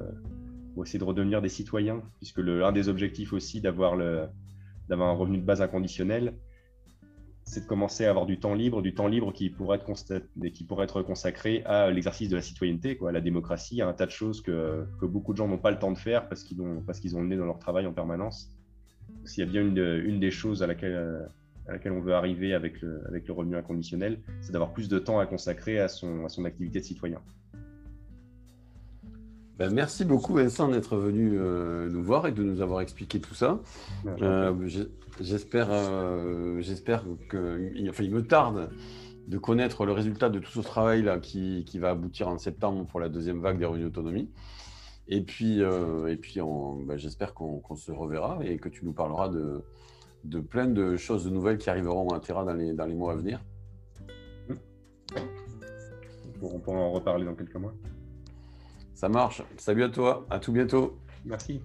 pour, 0.74 0.84
essayer 0.84 1.00
de 1.00 1.04
redevenir 1.04 1.42
des 1.42 1.48
citoyens, 1.48 2.02
puisque 2.18 2.38
l'un 2.38 2.70
des 2.70 2.88
objectifs 2.88 3.32
aussi 3.32 3.60
d'avoir 3.60 3.96
d'avoir 4.88 5.08
un 5.08 5.14
revenu 5.14 5.38
de 5.38 5.44
base 5.44 5.60
inconditionnel, 5.60 6.34
c'est 7.52 7.60
de 7.60 7.66
commencer 7.66 8.06
à 8.06 8.10
avoir 8.10 8.24
du 8.24 8.40
temps 8.40 8.54
libre, 8.54 8.80
du 8.80 8.94
temps 8.94 9.08
libre 9.08 9.30
qui 9.30 9.50
pourrait 9.50 9.76
être, 9.76 9.92
qui 10.54 10.64
pourrait 10.64 10.84
être 10.84 11.02
consacré 11.02 11.62
à 11.66 11.90
l'exercice 11.90 12.30
de 12.30 12.36
la 12.36 12.40
citoyenneté, 12.40 12.96
quoi, 12.96 13.10
à 13.10 13.12
la 13.12 13.20
démocratie, 13.20 13.82
à 13.82 13.88
un 13.88 13.92
tas 13.92 14.06
de 14.06 14.10
choses 14.10 14.40
que, 14.40 14.86
que 14.98 15.04
beaucoup 15.04 15.32
de 15.34 15.36
gens 15.36 15.48
n'ont 15.48 15.58
pas 15.58 15.70
le 15.70 15.78
temps 15.78 15.92
de 15.92 15.98
faire 15.98 16.30
parce 16.30 16.44
qu'ils 16.44 16.62
ont, 16.62 16.82
parce 16.86 17.04
le 17.04 17.26
nez 17.26 17.36
dans 17.36 17.44
leur 17.44 17.58
travail 17.58 17.86
en 17.86 17.92
permanence. 17.92 18.50
S'il 19.26 19.44
y 19.44 19.46
a 19.46 19.50
bien 19.50 19.60
une, 19.60 19.76
une, 19.76 20.18
des 20.18 20.30
choses 20.30 20.62
à 20.62 20.66
laquelle, 20.66 21.28
à 21.68 21.72
laquelle 21.72 21.92
on 21.92 22.00
veut 22.00 22.14
arriver 22.14 22.54
avec 22.54 22.80
le, 22.80 23.06
avec 23.06 23.28
le 23.28 23.34
revenu 23.34 23.54
inconditionnel, 23.54 24.20
c'est 24.40 24.52
d'avoir 24.52 24.72
plus 24.72 24.88
de 24.88 24.98
temps 24.98 25.18
à 25.18 25.26
consacrer 25.26 25.78
à 25.78 25.88
son, 25.88 26.24
à 26.24 26.30
son 26.30 26.46
activité 26.46 26.80
de 26.80 26.84
citoyen. 26.84 27.20
Ben, 29.58 29.72
merci 29.72 30.04
beaucoup 30.04 30.34
Vincent 30.34 30.68
d'être 30.68 30.96
venu 30.96 31.32
euh, 31.34 31.88
nous 31.90 32.02
voir 32.02 32.26
et 32.26 32.32
de 32.32 32.42
nous 32.42 32.62
avoir 32.62 32.80
expliqué 32.80 33.20
tout 33.20 33.34
ça. 33.34 33.60
Euh, 34.06 34.54
j'espère, 35.20 35.68
euh, 35.70 36.60
j'espère 36.60 37.04
que, 37.28 37.88
enfin, 37.88 38.02
il 38.02 38.10
me 38.10 38.22
tarde 38.22 38.70
de 39.28 39.38
connaître 39.38 39.84
le 39.84 39.92
résultat 39.92 40.30
de 40.30 40.38
tout 40.38 40.50
ce 40.50 40.60
travail 40.60 41.02
là 41.02 41.18
qui, 41.18 41.64
qui 41.64 41.78
va 41.78 41.90
aboutir 41.90 42.28
en 42.28 42.38
septembre 42.38 42.86
pour 42.86 42.98
la 42.98 43.08
deuxième 43.08 43.40
vague 43.40 43.58
des 43.58 43.66
revenus 43.66 43.86
d'autonomie. 43.86 44.30
Et 45.08 45.20
puis, 45.20 45.60
et 45.60 46.16
puis, 46.16 46.40
ben, 46.40 46.96
j'espère 46.96 47.34
qu'on 47.34 47.76
se 47.76 47.92
reverra 47.92 48.38
et 48.42 48.56
que 48.56 48.68
tu 48.68 48.84
nous 48.84 48.92
parleras 48.92 49.28
de, 49.28 49.62
de 50.24 50.40
plein 50.40 50.66
de 50.66 50.96
choses 50.96 51.30
nouvelles 51.30 51.58
qui 51.58 51.68
arriveront 51.68 52.08
à 52.08 52.20
Terra 52.20 52.44
dans 52.44 52.54
les, 52.54 52.72
dans 52.72 52.86
les 52.86 52.94
mois 52.94 53.12
à 53.12 53.16
venir. 53.16 53.40
On 56.40 56.58
pourra 56.58 56.78
en 56.78 56.92
reparler 56.92 57.24
dans 57.24 57.34
quelques 57.34 57.54
mois. 57.56 57.74
Ça 58.94 59.08
marche. 59.08 59.42
Salut 59.56 59.84
à 59.84 59.88
toi. 59.88 60.26
À 60.30 60.38
tout 60.38 60.52
bientôt. 60.52 60.98
Merci. 61.24 61.60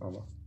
Au 0.00 0.06
revoir. 0.06 0.39